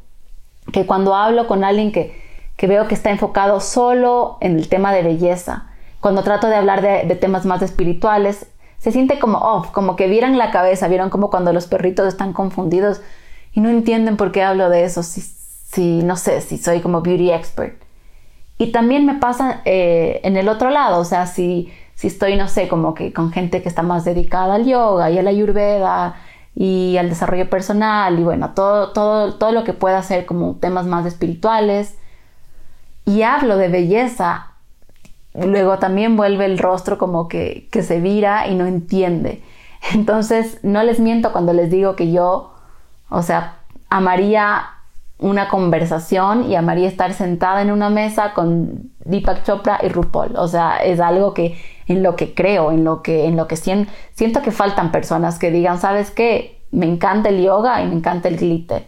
que 0.71 0.85
cuando 0.85 1.15
hablo 1.15 1.47
con 1.47 1.63
alguien 1.63 1.91
que, 1.91 2.21
que 2.57 2.67
veo 2.67 2.87
que 2.87 2.95
está 2.95 3.11
enfocado 3.11 3.59
solo 3.59 4.37
en 4.41 4.57
el 4.57 4.69
tema 4.69 4.93
de 4.93 5.03
belleza, 5.03 5.67
cuando 6.03 6.21
trato 6.21 6.47
de 6.47 6.55
hablar 6.55 6.81
de, 6.81 7.15
temas 7.15 7.45
más 7.45 7.61
espirituales, 7.61 8.45
se 8.77 8.91
siente 8.91 9.19
como 9.19 9.37
off, 9.37 9.71
como 9.71 9.95
que 9.95 10.07
vieran 10.07 10.37
la 10.37 10.51
cabeza, 10.51 10.89
vieron 10.89 11.09
como 11.09 11.29
cuando 11.29 11.53
los 11.53 11.65
perritos 11.65 12.07
están 12.07 12.33
confundidos 12.33 13.01
y 13.53 13.61
no 13.61 13.69
entienden 13.69 14.17
por 14.17 14.33
qué 14.33 14.43
hablo 14.43 14.69
de 14.69 14.83
eso, 14.83 15.01
si, 15.01 15.21
si 15.21 16.03
no 16.03 16.17
sé, 16.17 16.41
si 16.41 16.57
soy 16.57 16.81
como 16.81 17.01
beauty 17.01 17.31
expert. 17.31 17.81
Y 18.57 18.73
también 18.73 19.05
me 19.05 19.15
pasa 19.15 19.61
eh, 19.63 20.19
en 20.23 20.35
el 20.35 20.49
otro 20.49 20.69
lado, 20.71 20.99
o 20.99 21.05
sea, 21.05 21.25
si, 21.25 21.71
si 21.95 22.07
estoy, 22.07 22.35
no 22.35 22.49
sé, 22.49 22.67
como 22.67 22.93
que 22.93 23.13
con 23.13 23.31
gente 23.31 23.61
que 23.61 23.69
está 23.69 23.81
más 23.81 24.03
dedicada 24.03 24.55
al 24.55 24.65
yoga 24.65 25.09
y 25.09 25.17
a 25.17 25.23
la 25.23 25.29
ayurveda 25.29 26.17
y 26.55 26.97
al 26.97 27.09
desarrollo 27.09 27.49
personal 27.49 28.19
y 28.19 28.23
bueno, 28.23 28.51
todo, 28.51 28.91
todo, 28.91 29.35
todo 29.35 29.51
lo 29.51 29.63
que 29.63 29.73
pueda 29.73 30.01
ser 30.03 30.25
como 30.25 30.55
temas 30.55 30.85
más 30.85 31.05
espirituales. 31.05 31.95
Y 33.05 33.23
hablo 33.23 33.57
de 33.57 33.67
belleza, 33.67 34.53
luego 35.33 35.79
también 35.79 36.15
vuelve 36.15 36.45
el 36.45 36.57
rostro 36.57 36.97
como 36.97 37.27
que, 37.27 37.67
se 37.71 37.99
vira 37.99 38.47
y 38.47 38.55
no 38.55 38.65
entiende. 38.65 39.43
Entonces, 39.93 40.59
no 40.63 40.83
les 40.83 40.99
miento 40.99 41.31
cuando 41.31 41.53
les 41.53 41.69
digo 41.69 41.95
que 41.95 42.11
yo, 42.11 42.53
o 43.09 43.21
sea, 43.21 43.57
amaría 43.89 44.67
una 45.19 45.47
conversación 45.47 46.49
y 46.49 46.55
amaría 46.55 46.87
estar 46.87 47.13
sentada 47.13 47.61
en 47.61 47.71
una 47.71 47.89
mesa 47.89 48.33
con 48.33 48.91
Deepak 49.05 49.43
Chopra 49.43 49.79
y 49.83 49.89
RuPaul. 49.89 50.35
O 50.35 50.47
sea, 50.47 50.77
es 50.77 50.99
algo 50.99 51.33
que 51.33 51.57
en 51.87 52.03
lo 52.03 52.15
que 52.15 52.33
creo, 52.33 52.71
en 52.71 52.83
lo 52.83 53.01
que, 53.01 53.25
en 53.25 53.37
lo 53.37 53.47
que 53.47 53.55
siento, 53.55 54.41
que 54.43 54.51
faltan 54.51 54.91
personas 54.91 55.39
que 55.39 55.51
digan, 55.51 55.79
¿sabes 55.79 56.11
qué? 56.11 56.61
Me 56.71 56.85
encanta 56.85 57.29
el 57.29 57.41
yoga 57.41 57.81
y 57.81 57.87
me 57.87 57.95
encanta 57.95 58.27
el 58.27 58.37
glitter. 58.37 58.85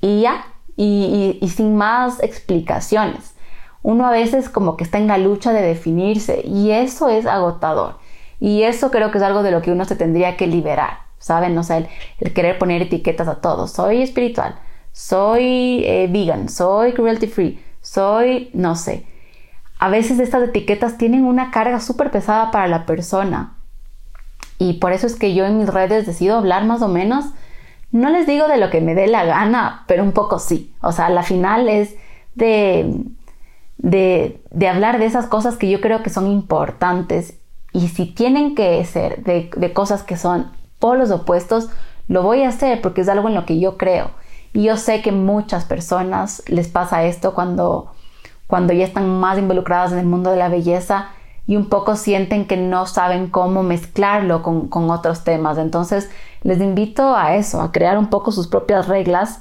Y 0.00 0.22
ya, 0.22 0.46
y 0.76 1.38
sin 1.54 1.76
más 1.76 2.22
explicaciones 2.22 3.34
uno 3.82 4.06
a 4.06 4.10
veces 4.10 4.48
como 4.48 4.76
que 4.76 4.84
está 4.84 4.98
en 4.98 5.06
la 5.06 5.18
lucha 5.18 5.52
de 5.52 5.62
definirse 5.62 6.42
y 6.44 6.70
eso 6.70 7.08
es 7.08 7.26
agotador. 7.26 7.96
Y 8.38 8.62
eso 8.62 8.90
creo 8.90 9.10
que 9.10 9.18
es 9.18 9.24
algo 9.24 9.42
de 9.42 9.50
lo 9.50 9.62
que 9.62 9.70
uno 9.72 9.84
se 9.84 9.96
tendría 9.96 10.36
que 10.36 10.46
liberar, 10.46 11.00
¿saben? 11.18 11.56
O 11.58 11.62
sea, 11.62 11.78
el, 11.78 11.88
querer 12.32 12.58
poner 12.58 12.82
etiquetas 12.82 13.28
a 13.28 13.40
todo. 13.40 13.66
Soy 13.66 14.02
espiritual, 14.02 14.56
soy 15.00 15.82
eh, 15.86 16.08
vegan, 16.10 16.48
soy 16.48 16.92
cruelty 16.92 17.26
free, 17.26 17.64
soy, 17.80 18.50
no 18.52 18.76
sé. 18.76 19.06
A 19.78 19.88
veces 19.88 20.18
estas 20.18 20.42
etiquetas 20.42 20.98
tienen 20.98 21.24
una 21.24 21.50
carga 21.50 21.80
súper 21.80 22.10
pesada 22.10 22.50
para 22.50 22.68
la 22.68 22.84
persona. 22.84 23.56
Y 24.58 24.74
por 24.74 24.92
eso 24.92 25.06
es 25.06 25.16
que 25.16 25.34
yo 25.34 25.46
en 25.46 25.56
mis 25.56 25.68
redes 25.68 26.06
decido 26.06 26.36
hablar 26.36 26.66
más 26.66 26.82
o 26.82 26.88
menos. 26.88 27.24
No 27.90 28.10
les 28.10 28.26
digo 28.26 28.46
de 28.46 28.58
lo 28.58 28.68
que 28.68 28.82
me 28.82 28.94
dé 28.94 29.06
la 29.06 29.24
gana, 29.24 29.84
pero 29.88 30.02
un 30.02 30.12
poco 30.12 30.38
sí. 30.38 30.74
O 30.82 30.92
sea, 30.92 31.08
la 31.08 31.22
final 31.22 31.68
es 31.68 31.94
de 32.34 33.04
de, 33.82 34.68
hablar 34.68 34.98
de 34.98 35.06
esas 35.06 35.26
cosas 35.26 35.56
que 35.56 35.70
yo 35.70 35.80
creo 35.80 36.02
que 36.02 36.10
son 36.10 36.26
importantes 36.26 37.38
y 37.72 37.88
si 37.88 38.06
tienen 38.06 38.54
que 38.54 38.84
ser 38.84 39.22
de, 39.24 39.50
de, 39.56 39.72
cosas 39.72 40.02
que 40.02 40.16
son 40.16 40.50
polos 40.78 41.10
opuestos, 41.10 41.70
lo 42.08 42.22
voy 42.22 42.42
a 42.42 42.48
hacer 42.48 42.82
porque 42.82 43.00
es 43.00 43.08
algo 43.08 43.28
en 43.28 43.34
lo 43.34 43.46
que 43.46 43.58
yo 43.58 43.78
creo. 43.78 44.10
Yo 44.52 44.76
sé 44.76 45.02
que 45.02 45.12
muchas 45.12 45.64
personas 45.64 46.42
les 46.46 46.68
pasa 46.68 47.04
esto 47.04 47.34
cuando, 47.34 47.92
cuando 48.46 48.72
ya 48.72 48.84
están 48.84 49.08
más 49.20 49.38
involucradas 49.38 49.92
en 49.92 49.98
el 49.98 50.06
mundo 50.06 50.30
de 50.30 50.36
la 50.36 50.48
belleza 50.48 51.10
y 51.46 51.56
un 51.56 51.68
poco 51.68 51.96
sienten 51.96 52.46
que 52.46 52.56
no 52.56 52.86
saben 52.86 53.28
cómo 53.28 53.62
mezclarlo 53.62 54.42
con, 54.42 54.68
con 54.68 54.90
otros 54.90 55.24
temas. 55.24 55.58
Entonces 55.58 56.10
les 56.42 56.60
invito 56.60 57.14
a 57.14 57.36
eso, 57.36 57.60
a 57.60 57.72
crear 57.72 57.98
un 57.98 58.08
poco 58.08 58.32
sus 58.32 58.48
propias 58.48 58.88
reglas 58.88 59.40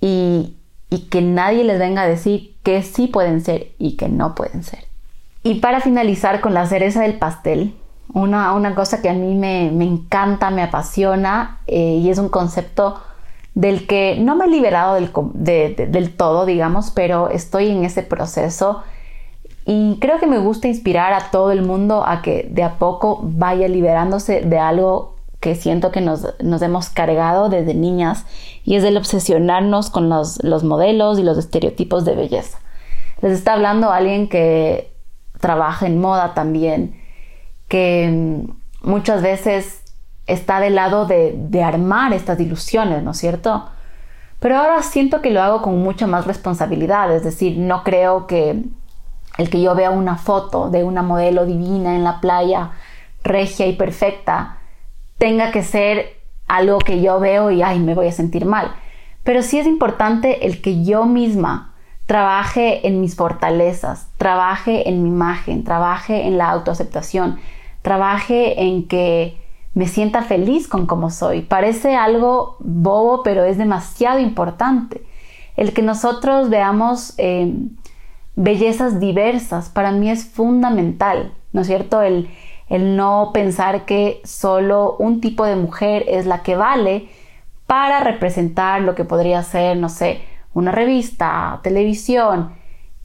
y, 0.00 0.56
y 0.90 1.08
que 1.08 1.22
nadie 1.22 1.64
les 1.64 1.78
venga 1.78 2.02
a 2.02 2.08
decir 2.08 2.56
que 2.62 2.82
sí 2.82 3.06
pueden 3.06 3.40
ser 3.40 3.72
y 3.78 3.96
que 3.96 4.08
no 4.08 4.34
pueden 4.34 4.62
ser. 4.64 4.84
Y 5.42 5.60
para 5.60 5.80
finalizar 5.80 6.40
con 6.40 6.52
la 6.52 6.66
cereza 6.66 7.02
del 7.02 7.18
pastel, 7.18 7.74
una, 8.12 8.52
una 8.54 8.74
cosa 8.74 9.00
que 9.00 9.08
a 9.08 9.14
mí 9.14 9.34
me, 9.34 9.68
encanta, 9.84 10.50
me 10.50 10.62
apasiona 10.62 11.60
eh, 11.66 11.98
y 12.02 12.10
es 12.10 12.18
un 12.18 12.28
concepto 12.28 13.00
del 13.54 13.86
que 13.86 14.16
no 14.18 14.36
me 14.36 14.44
he 14.44 14.48
liberado 14.48 14.94
del, 14.94 15.10
del 15.76 16.16
todo, 16.16 16.46
digamos, 16.46 16.90
pero 16.90 17.30
estoy 17.30 17.68
en 17.68 17.84
ese 17.84 18.02
proceso 18.02 18.82
y 19.66 19.98
creo 20.00 20.18
que 20.18 20.26
me 20.26 20.38
gusta 20.38 20.68
inspirar 20.68 21.12
a 21.12 21.30
todo 21.30 21.50
el 21.52 21.62
mundo 21.62 22.04
a 22.06 22.22
que 22.22 22.48
de 22.50 22.62
a 22.62 22.78
poco 22.78 23.20
vaya 23.22 23.68
liberándose 23.68 24.40
de 24.40 24.58
algo 24.58 25.16
que 25.40 25.54
siento 25.54 25.90
que 25.90 26.00
nos, 26.00 26.24
hemos 26.62 26.90
cargado 26.90 27.48
desde 27.48 27.74
niñas 27.74 28.26
y 28.64 28.76
es 28.76 28.84
el 28.84 28.96
obsesionarnos 28.96 29.90
con 29.90 30.08
los, 30.08 30.42
los, 30.44 30.64
modelos 30.64 31.18
y 31.18 31.22
los 31.22 31.38
estereotipos 31.38 32.04
de 32.04 32.14
belleza. 32.14 32.58
Les 33.22 33.32
está 33.32 33.54
hablando 33.54 33.90
alguien 33.90 34.28
que 34.28 34.90
trabaja 35.40 35.86
en 35.86 35.98
moda 35.98 36.34
también, 36.34 37.00
que 37.68 38.08
mm, 38.10 38.88
muchas 38.88 39.22
veces 39.22 39.79
está 40.32 40.60
del 40.60 40.74
lado 40.74 41.06
de, 41.06 41.34
de 41.36 41.62
armar 41.62 42.12
estas 42.12 42.38
ilusiones, 42.40 43.02
¿no 43.02 43.12
es 43.12 43.18
cierto? 43.18 43.68
Pero 44.38 44.56
ahora 44.56 44.82
siento 44.82 45.20
que 45.20 45.30
lo 45.30 45.42
hago 45.42 45.62
con 45.62 45.78
mucha 45.82 46.06
más 46.06 46.26
responsabilidad, 46.26 47.14
es 47.14 47.22
decir, 47.22 47.58
no 47.58 47.84
creo 47.84 48.26
que 48.26 48.64
el 49.38 49.50
que 49.50 49.60
yo 49.60 49.74
vea 49.74 49.90
una 49.90 50.16
foto 50.16 50.70
de 50.70 50.84
una 50.84 51.02
modelo 51.02 51.46
divina 51.46 51.94
en 51.94 52.04
la 52.04 52.20
playa, 52.20 52.72
regia 53.22 53.66
y 53.66 53.74
perfecta, 53.74 54.58
tenga 55.18 55.50
que 55.50 55.62
ser 55.62 56.20
algo 56.48 56.78
que 56.78 57.00
yo 57.00 57.20
veo 57.20 57.50
y 57.50 57.62
ay, 57.62 57.78
me 57.78 57.94
voy 57.94 58.08
a 58.08 58.12
sentir 58.12 58.44
mal. 58.44 58.72
Pero 59.22 59.42
sí 59.42 59.58
es 59.58 59.66
importante 59.66 60.46
el 60.46 60.60
que 60.62 60.84
yo 60.84 61.04
misma 61.04 61.74
trabaje 62.06 62.86
en 62.88 63.00
mis 63.00 63.14
fortalezas, 63.14 64.08
trabaje 64.16 64.88
en 64.88 65.02
mi 65.02 65.10
imagen, 65.10 65.62
trabaje 65.62 66.26
en 66.26 66.38
la 66.38 66.50
autoaceptación, 66.50 67.38
trabaje 67.82 68.62
en 68.62 68.88
que 68.88 69.39
me 69.74 69.86
sienta 69.86 70.22
feliz 70.22 70.68
con 70.68 70.86
cómo 70.86 71.10
soy. 71.10 71.42
Parece 71.42 71.96
algo 71.96 72.56
bobo, 72.60 73.22
pero 73.22 73.44
es 73.44 73.58
demasiado 73.58 74.18
importante. 74.18 75.04
El 75.56 75.72
que 75.72 75.82
nosotros 75.82 76.50
veamos 76.50 77.14
eh, 77.18 77.52
bellezas 78.36 79.00
diversas 79.00 79.68
para 79.68 79.92
mí 79.92 80.10
es 80.10 80.24
fundamental, 80.24 81.34
¿no 81.52 81.60
es 81.60 81.66
cierto? 81.66 82.02
El, 82.02 82.28
el 82.68 82.96
no 82.96 83.30
pensar 83.34 83.84
que 83.84 84.20
solo 84.24 84.96
un 84.98 85.20
tipo 85.20 85.44
de 85.44 85.56
mujer 85.56 86.04
es 86.08 86.24
la 86.26 86.42
que 86.42 86.56
vale 86.56 87.08
para 87.66 88.00
representar 88.00 88.80
lo 88.80 88.94
que 88.94 89.04
podría 89.04 89.42
ser, 89.42 89.76
no 89.76 89.88
sé, 89.88 90.22
una 90.54 90.72
revista, 90.72 91.60
televisión. 91.62 92.52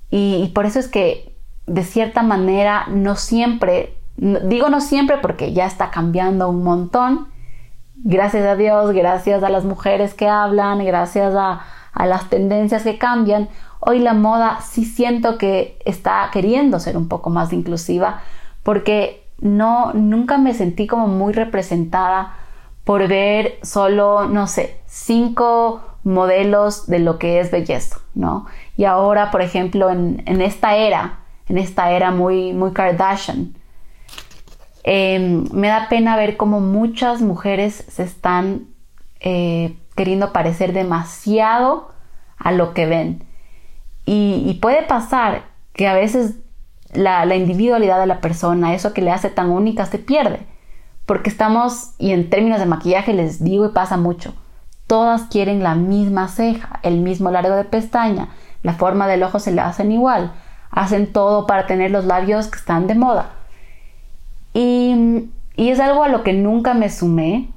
Y, 0.09 0.51
por 0.55 0.65
eso 0.65 0.79
es 0.79 0.87
que 0.87 1.35
de 1.65 1.83
cierta 1.83 2.23
manera 2.23 2.85
no 2.87 3.15
siempre 3.15 3.97
Digo 4.17 4.69
no 4.69 4.81
siempre 4.81 5.17
porque 5.17 5.53
ya 5.53 5.65
está 5.65 5.91
cambiando 5.91 6.49
un 6.49 6.63
montón. 6.63 7.27
Gracias 7.97 8.45
a 8.45 8.55
Dios, 8.55 8.91
gracias 8.91 9.43
a 9.43 9.49
las 9.49 9.65
mujeres 9.65 10.13
que 10.13 10.27
hablan, 10.27 10.83
gracias 10.85 11.33
a, 11.35 11.61
las 12.05 12.29
tendencias 12.29 12.83
que 12.83 12.97
cambian. 12.97 13.49
Hoy 13.79 13.99
la 13.99 14.13
moda 14.13 14.59
sí 14.61 14.85
siento 14.85 15.37
que 15.37 15.77
está 15.85 16.29
queriendo 16.31 16.79
ser 16.79 16.97
un 16.97 17.07
poco 17.07 17.29
más 17.29 17.53
inclusiva 17.53 18.21
porque 18.63 19.25
no, 19.39 19.93
nunca 19.93 20.37
me 20.37 20.53
sentí 20.53 20.87
como 20.87 21.07
muy 21.07 21.33
representada 21.33 22.35
por 22.83 23.07
ver 23.07 23.57
solo, 23.63 24.27
no 24.27 24.47
sé, 24.47 24.79
cinco 24.85 25.81
modelos 26.03 26.85
de 26.85 26.99
lo 26.99 27.17
que 27.17 27.39
es 27.39 27.51
belleza, 27.51 27.97
¿no? 28.13 28.45
Y 28.77 28.85
ahora, 28.85 29.31
por 29.31 29.41
ejemplo, 29.41 29.89
en, 29.89 30.21
esta 30.41 30.75
era, 30.75 31.19
en 31.49 31.57
esta 31.57 31.91
era 31.91 32.11
muy, 32.11 32.53
muy 32.53 32.71
Kardashian, 32.71 33.55
em, 34.87 35.45
me 35.51 35.67
da 35.67 35.89
pena 35.89 36.15
ver 36.15 36.37
cómo 36.37 36.59
muchas 36.59 37.21
mujeres 37.21 37.85
se 37.87 38.03
están 38.03 38.67
eh, 39.19 39.75
queriendo 39.95 40.31
parecer 40.31 40.73
demasiado 40.73 41.89
a 42.37 42.51
lo 42.51 42.75
que 42.75 42.85
ven. 42.85 43.23
Y, 44.05 44.59
puede 44.61 44.83
pasar 44.83 45.45
que 45.73 45.87
a 45.87 45.95
veces 45.95 46.35
la, 46.93 47.25
individualidad 47.35 47.99
de 47.99 48.05
la 48.05 48.21
persona, 48.21 48.75
eso 48.75 48.93
que 48.93 49.01
le 49.01 49.11
hace 49.11 49.29
tan 49.29 49.49
única, 49.49 49.87
se 49.87 49.97
pierde. 49.97 50.45
Porque 51.07 51.31
estamos, 51.31 51.95
y 51.97 52.11
en 52.11 52.29
términos 52.29 52.59
de 52.59 52.67
maquillaje 52.67 53.13
les 53.13 53.43
digo 53.43 53.65
y 53.65 53.69
pasa 53.69 53.97
mucho, 53.97 54.35
todas 54.85 55.23
quieren 55.23 55.63
la 55.63 55.73
misma 55.73 56.27
ceja, 56.27 56.79
el 56.83 56.99
mismo 56.99 57.31
largo 57.31 57.55
de 57.55 57.63
pestaña, 57.63 58.29
la 58.61 58.73
forma 58.73 59.07
del 59.07 59.23
ojo 59.23 59.39
se 59.39 59.51
le 59.51 59.61
hacen 59.61 59.91
igual, 59.91 60.33
hacen 60.69 61.11
todo 61.11 61.47
para 61.47 61.65
tener 61.65 61.89
los 61.89 62.05
labios 62.05 62.47
que 62.47 62.59
están 62.59 62.85
de 62.85 62.93
moda. 62.93 63.31
Y, 64.55 65.29
es 65.57 65.79
algo 65.79 66.03
a 66.03 66.07
lo 66.07 66.23
que 66.23 66.33
nunca 66.33 66.73
me 66.73 66.89
sumé, 66.89 67.49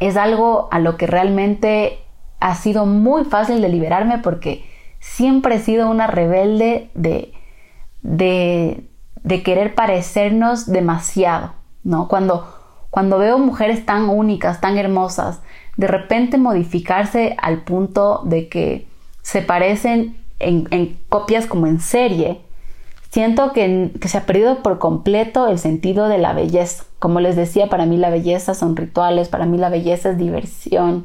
es 0.00 0.16
algo 0.16 0.68
a 0.70 0.78
lo 0.78 0.96
que 0.96 1.06
realmente 1.06 1.98
ha 2.40 2.54
sido 2.54 2.86
muy 2.86 3.24
fácil 3.24 3.60
de 3.60 3.68
liberarme 3.68 4.18
porque 4.18 4.64
siempre 4.98 5.56
he 5.56 5.58
sido 5.58 5.90
una 5.90 6.06
rebelde 6.06 6.90
de, 6.94 7.32
de, 8.02 8.88
de 9.22 9.42
querer 9.42 9.74
parecernos 9.74 10.66
demasiado, 10.66 11.52
¿no? 11.84 12.08
Cuando, 12.08 12.52
cuando 12.90 13.18
veo 13.18 13.38
mujeres 13.38 13.84
tan 13.84 14.08
únicas, 14.08 14.60
tan 14.60 14.78
hermosas, 14.78 15.42
de 15.76 15.86
repente 15.86 16.38
modificarse 16.38 17.36
al 17.40 17.62
punto 17.62 18.22
de 18.24 18.48
que 18.48 18.86
se 19.22 19.42
parecen 19.42 20.16
en, 20.38 20.98
copias 21.08 21.46
como 21.46 21.66
en 21.66 21.80
serie, 21.80 22.40
siento 23.12 23.52
que, 23.52 23.90
se 24.06 24.18
ha 24.18 24.24
perdido 24.24 24.62
por 24.62 24.78
completo 24.78 25.46
el 25.48 25.58
sentido 25.58 26.08
de 26.08 26.16
la 26.16 26.32
belleza. 26.32 26.84
Como 26.98 27.20
les 27.20 27.36
decía, 27.36 27.68
para 27.68 27.84
mí 27.84 27.98
la 27.98 28.08
belleza 28.08 28.54
son 28.54 28.74
rituales, 28.74 29.28
para 29.28 29.44
mí 29.44 29.58
la 29.58 29.68
belleza 29.68 30.10
es 30.10 30.18
diversión, 30.18 31.04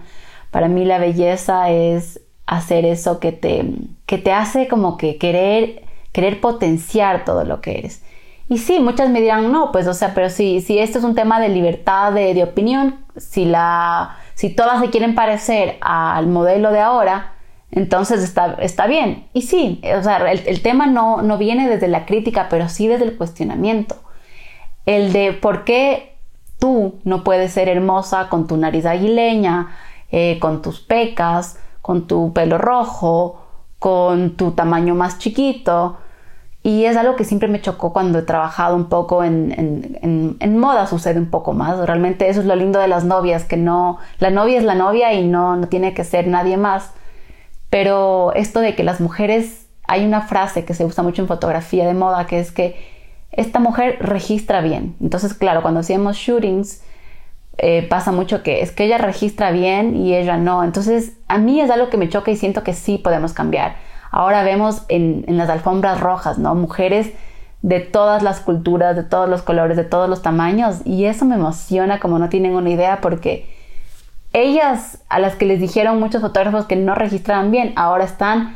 para 0.50 0.70
mí 0.70 0.86
la 0.86 1.00
belleza 1.00 1.70
es 1.70 2.22
hacer 2.46 2.86
eso 2.86 3.20
que 3.20 3.34
te, 3.34 3.74
que 4.06 4.18
te 4.18 4.32
hace 4.32 4.70
como 4.70 4.98
que 4.98 5.18
querer, 5.18 5.84
querer 6.14 6.40
potenciar 6.40 7.26
todo 7.26 7.44
lo 7.44 7.60
que 7.60 7.78
eres. 7.78 8.04
Y 8.48 8.60
sí, 8.60 8.80
muchas 8.80 9.10
me 9.10 9.20
dirán, 9.20 9.52
no, 9.52 9.74
pues 9.74 9.86
o 9.88 9.94
sea, 9.94 10.14
pero 10.14 10.30
si, 10.30 10.62
si 10.62 10.80
esto 10.80 11.00
es 11.00 11.04
un 11.04 11.14
tema 11.14 11.42
de 11.42 11.50
libertad 11.50 12.14
de, 12.14 12.34
de 12.34 12.44
opinión, 12.44 13.02
si, 13.18 13.44
la, 13.44 14.16
si 14.34 14.50
todas 14.50 14.80
se 14.80 14.90
quieren 14.90 15.14
parecer 15.14 15.76
al 15.82 16.28
modelo 16.28 16.72
de 16.72 16.80
ahora, 16.80 17.34
entonces 17.72 18.24
está, 18.24 18.54
está 18.60 18.88
bien. 18.88 19.28
Y 19.34 19.44
sí, 19.44 19.82
o 19.98 20.02
sea, 20.04 20.32
el, 20.32 20.62
tema 20.62 20.88
no, 20.88 21.22
no 21.22 21.38
viene 21.38 21.70
desde 21.70 21.88
la 21.88 22.06
crítica, 22.06 22.48
pero 22.50 22.70
sí 22.70 22.88
desde 22.88 23.06
el 23.06 23.18
cuestionamiento. 23.18 23.96
El 24.86 25.12
de 25.12 25.34
por 25.34 25.64
qué 25.66 26.16
tú 26.60 26.96
no 27.04 27.24
puedes 27.24 27.52
ser 27.52 27.68
hermosa 27.70 28.30
con 28.30 28.48
tu 28.48 28.58
nariz 28.58 28.86
aguileña, 28.86 29.76
eh, 30.12 30.38
con 30.40 30.62
tus 30.62 30.80
pecas, 30.80 31.60
con 31.82 32.08
tu 32.08 32.34
pelo 32.34 32.58
rojo, 32.58 33.42
con 33.80 34.38
tu 34.38 34.52
tamaño 34.52 34.96
más 34.96 35.20
chiquito. 35.20 35.98
Y 36.64 36.86
es 36.86 36.98
algo 36.98 37.16
que 37.16 37.24
siempre 37.24 37.48
me 37.48 37.62
chocó 37.62 37.94
cuando 37.94 38.20
he 38.20 38.24
trabajado 38.24 38.76
un 38.76 38.90
poco 38.90 39.24
en, 39.24 40.36
en, 40.40 40.58
moda, 40.58 40.88
sucede 40.88 41.20
un 41.20 41.30
poco 41.30 41.54
más. 41.54 41.78
Realmente 41.80 42.28
eso 42.28 42.42
es 42.42 42.46
lo 42.46 42.56
lindo 42.56 42.80
de 42.80 42.88
las 42.88 43.06
novias, 43.06 43.46
que 43.46 43.56
no, 43.56 44.00
la 44.20 44.32
novia 44.32 44.58
es 44.58 44.64
la 44.64 44.76
novia 44.76 45.14
y 45.14 45.26
no, 45.28 45.56
no 45.56 45.68
tiene 45.68 45.94
que 45.94 46.04
ser 46.04 46.28
nadie 46.28 46.58
más. 46.58 46.92
Pero 47.70 48.34
esto 48.34 48.60
de 48.60 48.76
que 48.76 48.84
las 48.84 49.02
mujeres, 49.02 49.68
hay 49.88 50.06
una 50.06 50.22
frase 50.22 50.66
que 50.66 50.74
se 50.74 50.86
usa 50.86 51.04
mucho 51.04 51.22
en 51.22 51.28
fotografía 51.28 51.86
de 51.86 51.94
moda, 51.94 52.26
que 52.26 52.40
es 52.40 52.52
que 52.52 52.76
esta 53.32 53.60
mujer 53.60 53.98
registra 54.00 54.62
bien. 54.62 54.96
Entonces, 55.02 55.34
claro, 55.34 55.62
cuando 55.62 55.82
hacíamos 55.82 56.18
shootings, 56.18 56.82
eh, 57.58 57.86
pasa 57.90 58.12
mucho 58.12 58.44
que 58.44 58.62
es 58.62 58.72
que 58.72 58.86
ella 58.86 58.98
registra 58.98 59.52
bien 59.52 59.96
y 59.96 60.16
ella 60.16 60.38
no. 60.38 60.64
Entonces, 60.64 61.14
a 61.28 61.38
mí 61.38 61.60
es 61.60 61.70
algo 61.70 61.90
que 61.90 61.98
me 61.98 62.10
choca 62.10 62.32
y 62.32 62.38
siento 62.38 62.64
que 62.64 62.74
sí 62.74 62.98
podemos 62.98 63.34
cambiar. 63.34 63.76
Ahora 64.12 64.44
vemos 64.44 64.84
en, 64.90 65.26
en 65.28 65.38
las 65.38 65.50
alfombras 65.50 66.00
rojas, 66.00 66.38
¿no? 66.38 66.56
Mujeres 66.56 67.12
de 67.62 67.80
todas 67.80 68.24
las 68.24 68.40
culturas, 68.40 68.96
de 68.96 69.04
todos 69.04 69.28
los 69.28 69.42
colores, 69.42 69.76
de 69.76 69.84
todos 69.84 70.10
los 70.10 70.22
tamaños 70.22 70.82
y 70.86 71.06
eso 71.06 71.26
me 71.26 71.36
emociona 71.36 72.00
como 72.00 72.20
no 72.20 72.30
tienen 72.30 72.54
una 72.54 72.70
idea 72.70 73.02
porque 73.02 73.57
ellas 74.44 75.00
a 75.10 75.20
las 75.20 75.36
que 75.36 75.46
les 75.46 75.60
dijeron 75.60 76.00
muchos 76.00 76.22
fotógrafos 76.22 76.66
que 76.66 76.76
no 76.76 76.96
registraban 76.96 77.52
bien, 77.52 77.74
ahora 77.76 78.04
están 78.04 78.56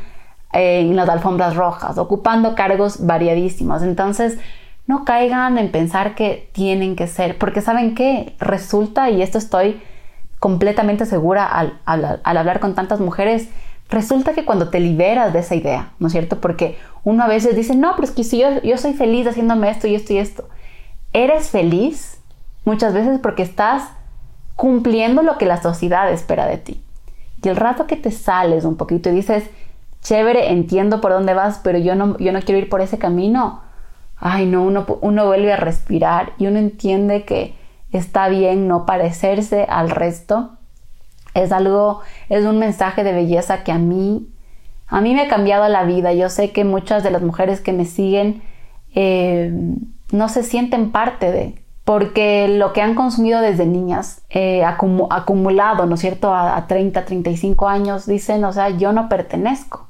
en 0.52 0.94
las 0.96 1.08
alfombras 1.08 1.56
rojas, 1.56 1.98
ocupando 1.98 2.54
cargos 2.54 3.06
variadísimos. 3.06 3.82
Entonces, 3.82 4.38
no 4.86 5.04
caigan 5.04 5.58
en 5.58 5.70
pensar 5.70 6.14
que 6.14 6.50
tienen 6.52 6.96
que 6.96 7.06
ser, 7.06 7.38
porque 7.38 7.60
saben 7.60 7.94
que 7.94 8.34
resulta, 8.38 9.10
y 9.10 9.22
esto 9.22 9.38
estoy 9.38 9.80
completamente 10.38 11.06
segura 11.06 11.46
al, 11.46 12.20
hablar 12.24 12.60
con 12.60 12.74
tantas 12.74 13.00
mujeres, 13.00 13.48
resulta 13.88 14.32
que 14.32 14.44
cuando 14.44 14.70
te 14.70 14.80
liberas 14.80 15.32
de 15.32 15.38
esa 15.38 15.54
idea, 15.54 15.92
¿no 15.98 16.08
es 16.08 16.12
cierto? 16.12 16.40
Porque 16.40 16.78
uno 17.04 17.22
a 17.24 17.28
veces 17.28 17.54
dice, 17.54 17.76
no, 17.76 17.92
pero 17.94 18.04
es 18.04 18.10
que 18.10 18.24
si 18.24 18.38
yo, 18.38 18.60
yo 18.62 18.76
soy 18.76 18.92
feliz 18.94 19.26
haciéndome 19.26 19.70
esto 19.70 19.86
y 19.86 19.94
esto 19.94 20.12
y 20.12 20.18
esto. 20.18 20.48
Eres 21.12 21.50
feliz 21.50 22.20
muchas 22.64 22.92
veces 22.92 23.20
porque 23.20 23.42
estás 23.42 23.90
cumpliendo 24.56 25.22
lo 25.22 25.38
que 25.38 25.46
la 25.46 25.60
sociedad 25.62 26.10
espera 26.12 26.46
de 26.46 26.58
ti. 26.58 26.82
Y 27.42 27.48
el 27.48 27.56
rato 27.56 27.86
que 27.86 27.96
te 27.96 28.10
sales 28.10 28.64
un 28.64 28.76
poquito 28.76 29.08
y 29.10 29.12
dices, 29.12 29.44
chévere, 30.02 30.52
entiendo 30.52 31.00
por 31.00 31.12
dónde 31.12 31.34
vas, 31.34 31.60
pero 31.62 31.78
yo 31.78 31.94
no, 31.94 32.16
yo 32.18 32.32
no 32.32 32.40
quiero 32.40 32.60
ir 32.60 32.68
por 32.68 32.80
ese 32.80 32.98
camino, 32.98 33.62
ay 34.16 34.46
no, 34.46 34.62
uno, 34.62 34.86
uno 35.00 35.26
vuelve 35.26 35.52
a 35.52 35.56
respirar 35.56 36.32
y 36.38 36.46
uno 36.46 36.58
entiende 36.58 37.24
que 37.24 37.54
está 37.92 38.28
bien 38.28 38.68
no 38.68 38.86
parecerse 38.86 39.66
al 39.68 39.90
resto. 39.90 40.50
Es 41.34 41.50
algo, 41.50 42.00
es 42.28 42.44
un 42.44 42.58
mensaje 42.58 43.04
de 43.04 43.12
belleza 43.12 43.64
que 43.64 43.72
a 43.72 43.78
mí, 43.78 44.28
a 44.86 45.00
mí 45.00 45.14
me 45.14 45.22
ha 45.22 45.28
cambiado 45.28 45.66
la 45.68 45.84
vida. 45.84 46.12
Yo 46.12 46.28
sé 46.28 46.52
que 46.52 46.64
muchas 46.64 47.02
de 47.02 47.10
las 47.10 47.22
mujeres 47.22 47.60
que 47.60 47.72
me 47.72 47.84
siguen 47.84 48.42
eh, 48.94 49.50
no 50.10 50.28
se 50.28 50.42
sienten 50.42 50.92
parte 50.92 51.32
de, 51.32 51.61
porque 51.84 52.46
lo 52.48 52.72
que 52.72 52.80
han 52.80 52.94
consumido 52.94 53.40
desde 53.40 53.66
niñas, 53.66 54.22
eh, 54.30 54.64
acumulado, 54.64 55.86
¿no 55.86 55.96
es 55.96 56.00
cierto?, 56.00 56.32
a, 56.32 56.56
a 56.56 56.66
30, 56.66 57.04
35 57.04 57.68
años, 57.68 58.06
dicen, 58.06 58.44
o 58.44 58.52
sea, 58.52 58.70
yo 58.70 58.92
no 58.92 59.08
pertenezco. 59.08 59.88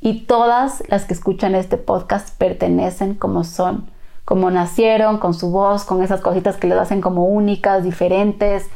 Y 0.00 0.22
todas 0.24 0.82
las 0.88 1.04
que 1.04 1.14
escuchan 1.14 1.54
este 1.54 1.76
podcast 1.76 2.36
pertenecen 2.38 3.14
como 3.14 3.44
son, 3.44 3.90
como 4.24 4.50
nacieron, 4.50 5.18
con 5.18 5.34
su 5.34 5.50
voz, 5.50 5.84
con 5.84 6.02
esas 6.02 6.20
cositas 6.22 6.56
que 6.56 6.66
les 6.66 6.78
hacen 6.78 7.00
como 7.00 7.26
únicas, 7.26 7.84
diferentes, 7.84 8.68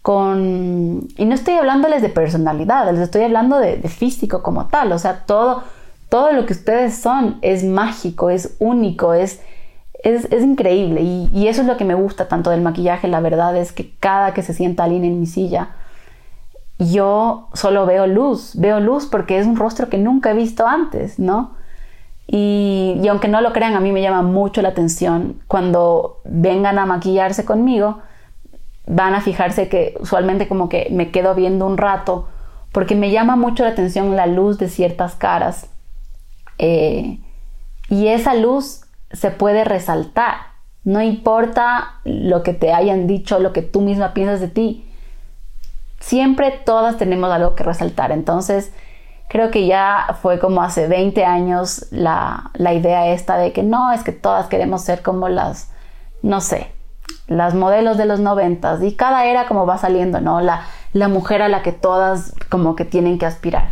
con... 0.00 1.08
Y 1.16 1.24
no 1.26 1.34
estoy 1.34 1.54
hablándoles 1.54 2.00
de 2.00 2.08
personalidad, 2.08 2.90
les 2.90 3.02
estoy 3.02 3.22
hablando 3.24 3.58
de, 3.58 3.76
de 3.76 3.88
físico 3.88 4.42
como 4.42 4.66
tal, 4.66 4.92
o 4.92 4.98
sea, 4.98 5.24
todo, 5.26 5.62
todo 6.08 6.32
lo 6.32 6.46
que 6.46 6.54
ustedes 6.54 6.96
son 6.96 7.38
es 7.42 7.64
mágico, 7.64 8.30
es 8.30 8.56
único, 8.58 9.12
es 9.12 9.40
es, 10.14 10.42
increíble 10.42 11.02
y, 11.02 11.48
eso 11.48 11.62
es 11.62 11.66
lo 11.66 11.76
que 11.76 11.84
me 11.84 11.94
gusta 11.94 12.28
tanto 12.28 12.50
del 12.50 12.60
maquillaje, 12.60 13.08
la 13.08 13.20
verdad 13.20 13.56
es 13.56 13.72
que 13.72 13.94
cada 13.98 14.34
que 14.34 14.42
se 14.42 14.54
sienta 14.54 14.84
alguien 14.84 15.04
en 15.04 15.18
mi 15.20 15.26
silla, 15.26 15.70
yo 16.78 17.48
solo 17.54 17.86
veo 17.86 18.06
luz, 18.06 18.52
veo 18.54 18.80
luz 18.80 19.06
porque 19.06 19.38
es 19.38 19.46
un 19.46 19.56
rostro 19.56 19.88
que 19.88 19.98
nunca 19.98 20.30
he 20.30 20.34
visto 20.34 20.66
antes, 20.66 21.18
¿no? 21.18 21.56
Y, 22.26 23.00
y 23.02 23.08
aunque 23.08 23.28
no 23.28 23.40
lo 23.40 23.52
crean, 23.52 23.74
a 23.74 23.80
mí 23.80 23.92
me 23.92 24.02
llama 24.02 24.22
mucho 24.22 24.60
la 24.60 24.70
atención 24.70 25.40
cuando 25.46 26.20
vengan 26.24 26.78
a 26.78 26.86
maquillarse 26.86 27.44
conmigo, 27.44 27.98
van 28.86 29.14
a 29.14 29.20
fijarse 29.20 29.68
que 29.68 29.96
usualmente 30.00 30.48
como 30.48 30.68
que 30.68 30.88
me 30.90 31.10
quedo 31.10 31.34
viendo 31.34 31.66
un 31.66 31.78
rato 31.78 32.28
porque 32.72 32.94
me 32.94 33.10
llama 33.10 33.36
mucho 33.36 33.64
la 33.64 33.70
atención 33.70 34.14
la 34.16 34.26
luz 34.26 34.58
de 34.58 34.68
ciertas 34.68 35.14
caras. 35.14 35.70
Eh, 36.58 37.18
y 37.88 38.08
esa 38.08 38.34
luz 38.34 38.85
se 39.12 39.30
puede 39.30 39.64
resaltar. 39.64 40.34
No 40.84 41.02
importa 41.02 41.94
lo 42.04 42.42
que 42.42 42.52
te 42.52 42.72
hayan 42.72 43.06
dicho, 43.06 43.38
lo 43.38 43.52
que 43.52 43.62
tú 43.62 43.80
misma 43.80 44.14
piensas 44.14 44.40
de 44.40 44.48
ti. 44.48 44.88
Siempre 46.00 46.50
todas 46.64 46.96
tenemos 46.96 47.30
algo 47.32 47.54
que 47.54 47.64
resaltar. 47.64 48.12
Entonces, 48.12 48.72
creo 49.28 49.50
que 49.50 49.66
ya 49.66 50.16
fue 50.22 50.38
como 50.38 50.62
hace 50.62 50.86
20 50.86 51.24
años 51.24 51.86
la, 51.90 52.50
idea 52.58 53.08
esta 53.08 53.36
de 53.36 53.52
que 53.52 53.62
no, 53.62 53.92
es 53.92 54.02
que 54.02 54.12
todas 54.12 54.46
queremos 54.46 54.82
ser 54.82 55.02
como 55.02 55.28
las, 55.28 55.70
no 56.22 56.40
sé, 56.40 56.70
las 57.26 57.54
modelos 57.54 57.96
de 57.96 58.06
los 58.06 58.20
noventas 58.20 58.82
y 58.82 58.94
cada 58.94 59.26
era 59.26 59.46
como 59.46 59.66
va 59.66 59.78
saliendo, 59.78 60.20
¿no? 60.20 60.40
La, 60.40 60.62
la 60.92 61.08
mujer 61.08 61.42
a 61.42 61.48
la 61.48 61.62
que 61.62 61.72
todas 61.72 62.34
como 62.48 62.76
que 62.76 62.84
tienen 62.84 63.18
que 63.18 63.26
aspirar. 63.26 63.70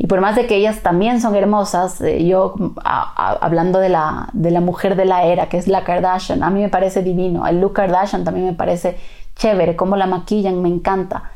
Y 0.00 0.06
por 0.06 0.20
más 0.20 0.36
de 0.36 0.46
que 0.46 0.54
ellas 0.54 0.80
también 0.80 1.20
son 1.20 1.34
hermosas, 1.34 2.00
eh, 2.00 2.24
yo 2.24 2.54
hablando 2.84 3.80
de 3.80 3.88
la, 3.88 4.28
de 4.32 4.52
la 4.52 4.60
mujer 4.60 4.94
de 4.94 5.04
la 5.04 5.24
era, 5.24 5.48
que 5.48 5.58
es 5.58 5.66
la 5.66 5.82
Kardashian, 5.82 6.44
a 6.44 6.50
mí 6.50 6.60
me 6.60 6.68
parece 6.68 7.02
divino. 7.02 7.48
El 7.48 7.60
look 7.60 7.72
Kardashian 7.72 8.22
también 8.22 8.46
me 8.46 8.52
parece 8.52 8.96
chévere, 9.34 9.74
cómo 9.74 9.96
la 9.96 10.06
maquillan, 10.06 10.62
me 10.62 10.68
encanta. 10.68 11.32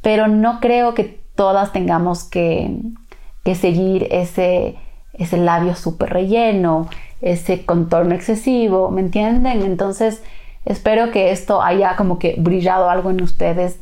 Pero 0.00 0.26
no 0.26 0.58
creo 0.58 0.94
que 0.94 1.20
todas 1.34 1.70
tengamos 1.72 2.24
que, 2.24 2.80
que 3.44 3.54
seguir 3.54 4.08
ese, 4.10 4.76
ese 5.12 5.36
labio 5.36 5.74
súper 5.74 6.10
relleno, 6.10 6.88
ese 7.20 7.66
contorno 7.66 8.14
excesivo, 8.14 8.90
¿me 8.90 9.02
entienden? 9.02 9.62
Entonces, 9.62 10.22
espero 10.64 11.10
que 11.10 11.30
esto 11.30 11.60
haya 11.60 11.94
como 11.96 12.18
que 12.18 12.36
brillado 12.38 12.88
algo 12.88 13.10
en 13.10 13.20
ustedes, 13.20 13.80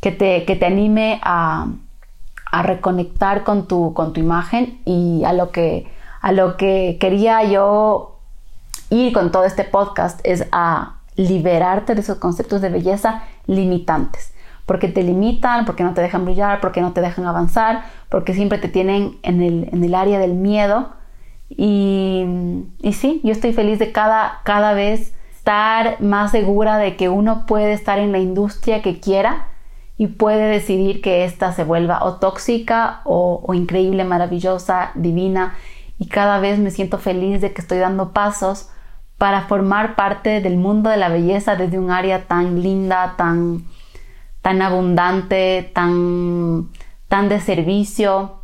que 0.00 0.12
te, 0.12 0.44
que 0.44 0.54
te 0.54 0.66
anime 0.66 1.18
a, 1.24 1.66
a 2.54 2.62
reconectar 2.62 3.42
con 3.42 3.66
tu, 3.66 3.94
con 3.94 4.12
tu 4.12 4.20
imagen 4.20 4.78
y 4.84 5.24
a 5.24 5.32
lo, 5.32 5.50
que, 5.50 5.88
a 6.20 6.30
lo 6.30 6.56
que 6.56 6.98
quería 7.00 7.42
yo 7.42 8.20
ir 8.90 9.12
con 9.12 9.32
todo 9.32 9.42
este 9.42 9.64
podcast 9.64 10.20
es 10.22 10.46
a 10.52 10.98
liberarte 11.16 11.96
de 11.96 12.02
esos 12.02 12.18
conceptos 12.18 12.60
de 12.60 12.68
belleza 12.68 13.24
limitantes, 13.48 14.32
porque 14.66 14.86
te 14.86 15.02
limitan, 15.02 15.64
porque 15.64 15.82
no 15.82 15.94
te 15.94 16.00
dejan 16.00 16.24
brillar, 16.24 16.60
porque 16.60 16.80
no 16.80 16.92
te 16.92 17.00
dejan 17.00 17.26
avanzar, 17.26 17.86
porque 18.08 18.34
siempre 18.34 18.58
te 18.58 18.68
tienen 18.68 19.18
en 19.24 19.42
el, 19.42 19.68
en 19.72 19.82
el 19.82 19.92
área 19.92 20.20
del 20.20 20.34
miedo. 20.34 20.90
Y, 21.48 22.24
y, 22.80 22.92
sí, 22.92 23.20
yo 23.24 23.32
estoy 23.32 23.52
feliz 23.52 23.80
de 23.80 23.90
cada, 23.90 24.42
cada 24.44 24.74
vez 24.74 25.12
estar 25.34 26.00
más 26.00 26.30
segura 26.30 26.78
de 26.78 26.94
que 26.94 27.08
uno 27.08 27.46
puede 27.46 27.72
estar 27.72 27.98
en 27.98 28.12
la 28.12 28.18
industria 28.20 28.80
que 28.80 29.00
quiera 29.00 29.48
y 29.96 30.08
puede 30.08 30.48
decidir 30.48 31.00
que 31.00 31.24
ésta 31.24 31.52
se 31.52 31.64
vuelva 31.64 32.04
o 32.04 32.14
tóxica 32.14 33.00
o, 33.04 33.52
increíble, 33.54 34.04
maravillosa, 34.04 34.90
divina. 34.94 35.54
Y 35.98 36.08
cada 36.08 36.40
vez 36.40 36.58
me 36.58 36.70
siento 36.70 36.98
feliz 36.98 37.40
de 37.40 37.52
que 37.52 37.60
estoy 37.60 37.78
dando 37.78 38.12
pasos 38.12 38.68
para 39.18 39.42
formar 39.42 39.94
parte 39.94 40.40
del 40.40 40.56
mundo 40.56 40.90
de 40.90 40.96
la 40.96 41.08
belleza 41.08 41.54
desde 41.54 41.78
un 41.78 41.92
área 41.92 42.24
tan 42.26 42.62
linda, 42.62 43.14
tan, 43.16 43.64
tan 44.42 44.60
abundante, 44.62 45.70
tan, 45.72 46.70
tan 47.06 47.28
de 47.28 47.38
servicio 47.40 48.40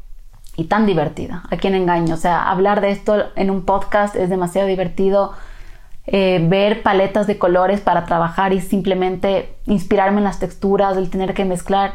y 0.56 0.64
tan 0.64 0.86
divertida. 0.86 1.42
¿A 1.50 1.56
quién 1.56 1.74
engaño? 1.74 2.14
O 2.14 2.18
sea, 2.18 2.48
hablar 2.48 2.80
de 2.80 2.90
esto 2.92 3.24
en 3.34 3.50
un 3.50 3.64
podcast 3.64 4.14
es 4.14 4.30
demasiado 4.30 4.68
divertido 4.68 5.32
eh, 6.12 6.44
ver 6.48 6.82
paletas 6.82 7.26
de 7.26 7.38
colores 7.38 7.80
para 7.80 8.04
trabajar 8.04 8.52
y 8.52 8.60
simplemente 8.60 9.54
inspirarme 9.66 10.18
en 10.18 10.24
las 10.24 10.38
texturas, 10.38 10.96
el 10.96 11.08
tener 11.10 11.34
que 11.34 11.44
mezclar. 11.44 11.92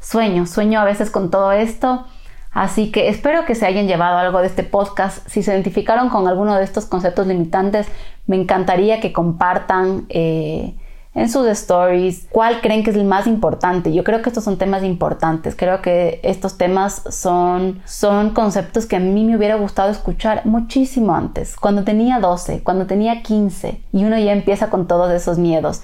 Sueño, 0.00 0.46
sueño 0.46 0.80
a 0.80 0.84
veces 0.84 1.10
con 1.10 1.30
todo 1.30 1.52
esto. 1.52 2.06
Así 2.52 2.90
que 2.90 3.08
espero 3.08 3.44
que 3.44 3.54
se 3.54 3.66
hayan 3.66 3.86
llevado 3.86 4.18
algo 4.18 4.40
de 4.40 4.46
este 4.46 4.64
podcast. 4.64 5.26
Si 5.28 5.42
se 5.42 5.52
identificaron 5.52 6.08
con 6.08 6.28
alguno 6.28 6.56
de 6.56 6.64
estos 6.64 6.86
conceptos 6.86 7.26
limitantes, 7.26 7.86
me 8.26 8.36
encantaría 8.36 9.00
que 9.00 9.12
compartan. 9.12 10.06
Eh, 10.08 10.74
en 11.18 11.28
sus 11.28 11.46
stories, 11.48 12.26
cuál 12.30 12.60
creen 12.60 12.84
que 12.84 12.90
es 12.90 12.96
el 12.96 13.04
más 13.04 13.26
importante. 13.26 13.92
Yo 13.92 14.04
creo 14.04 14.22
que 14.22 14.30
estos 14.30 14.44
son 14.44 14.56
temas 14.56 14.84
importantes, 14.84 15.56
creo 15.56 15.82
que 15.82 16.20
estos 16.22 16.56
temas 16.56 17.02
son, 17.10 17.82
son 17.84 18.30
conceptos 18.30 18.86
que 18.86 18.96
a 18.96 19.00
mí 19.00 19.24
me 19.24 19.36
hubiera 19.36 19.56
gustado 19.56 19.90
escuchar 19.90 20.46
muchísimo 20.46 21.14
antes, 21.14 21.56
cuando 21.56 21.82
tenía 21.82 22.20
12, 22.20 22.62
cuando 22.62 22.86
tenía 22.86 23.22
15 23.22 23.80
y 23.92 24.04
uno 24.04 24.16
ya 24.16 24.32
empieza 24.32 24.70
con 24.70 24.86
todos 24.86 25.12
esos 25.12 25.38
miedos. 25.38 25.82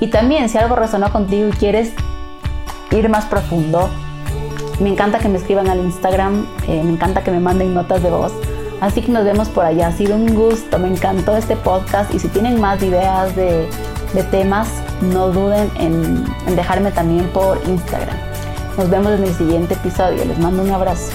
Y 0.00 0.08
también 0.08 0.48
si 0.48 0.58
algo 0.58 0.74
resonó 0.74 1.12
contigo 1.12 1.48
y 1.48 1.52
quieres 1.52 1.92
ir 2.90 3.08
más 3.08 3.26
profundo, 3.26 3.88
me 4.80 4.88
encanta 4.88 5.20
que 5.20 5.28
me 5.28 5.38
escriban 5.38 5.68
al 5.68 5.78
Instagram, 5.78 6.44
eh, 6.66 6.82
me 6.82 6.90
encanta 6.90 7.22
que 7.22 7.30
me 7.30 7.38
manden 7.38 7.72
notas 7.72 8.02
de 8.02 8.10
voz. 8.10 8.32
Así 8.80 9.00
que 9.00 9.12
nos 9.12 9.24
vemos 9.24 9.48
por 9.48 9.64
allá. 9.64 9.86
Ha 9.86 9.92
sido 9.92 10.16
un 10.16 10.34
gusto, 10.34 10.76
me 10.80 10.88
encantó 10.88 11.36
este 11.36 11.54
podcast 11.54 12.12
y 12.12 12.18
si 12.18 12.26
tienen 12.26 12.60
más 12.60 12.82
ideas 12.82 13.36
de 13.36 13.68
de 14.14 14.22
temas, 14.24 14.68
no 15.00 15.28
duden 15.28 15.70
en, 15.76 16.24
dejarme 16.54 16.90
también 16.92 17.28
por 17.28 17.60
Instagram. 17.66 18.16
Nos 18.76 18.88
vemos 18.88 19.12
en 19.12 19.24
el 19.24 19.34
siguiente 19.34 19.74
episodio. 19.74 20.24
Les 20.24 20.38
mando 20.38 20.62
un 20.62 20.70
abrazo. 20.70 21.12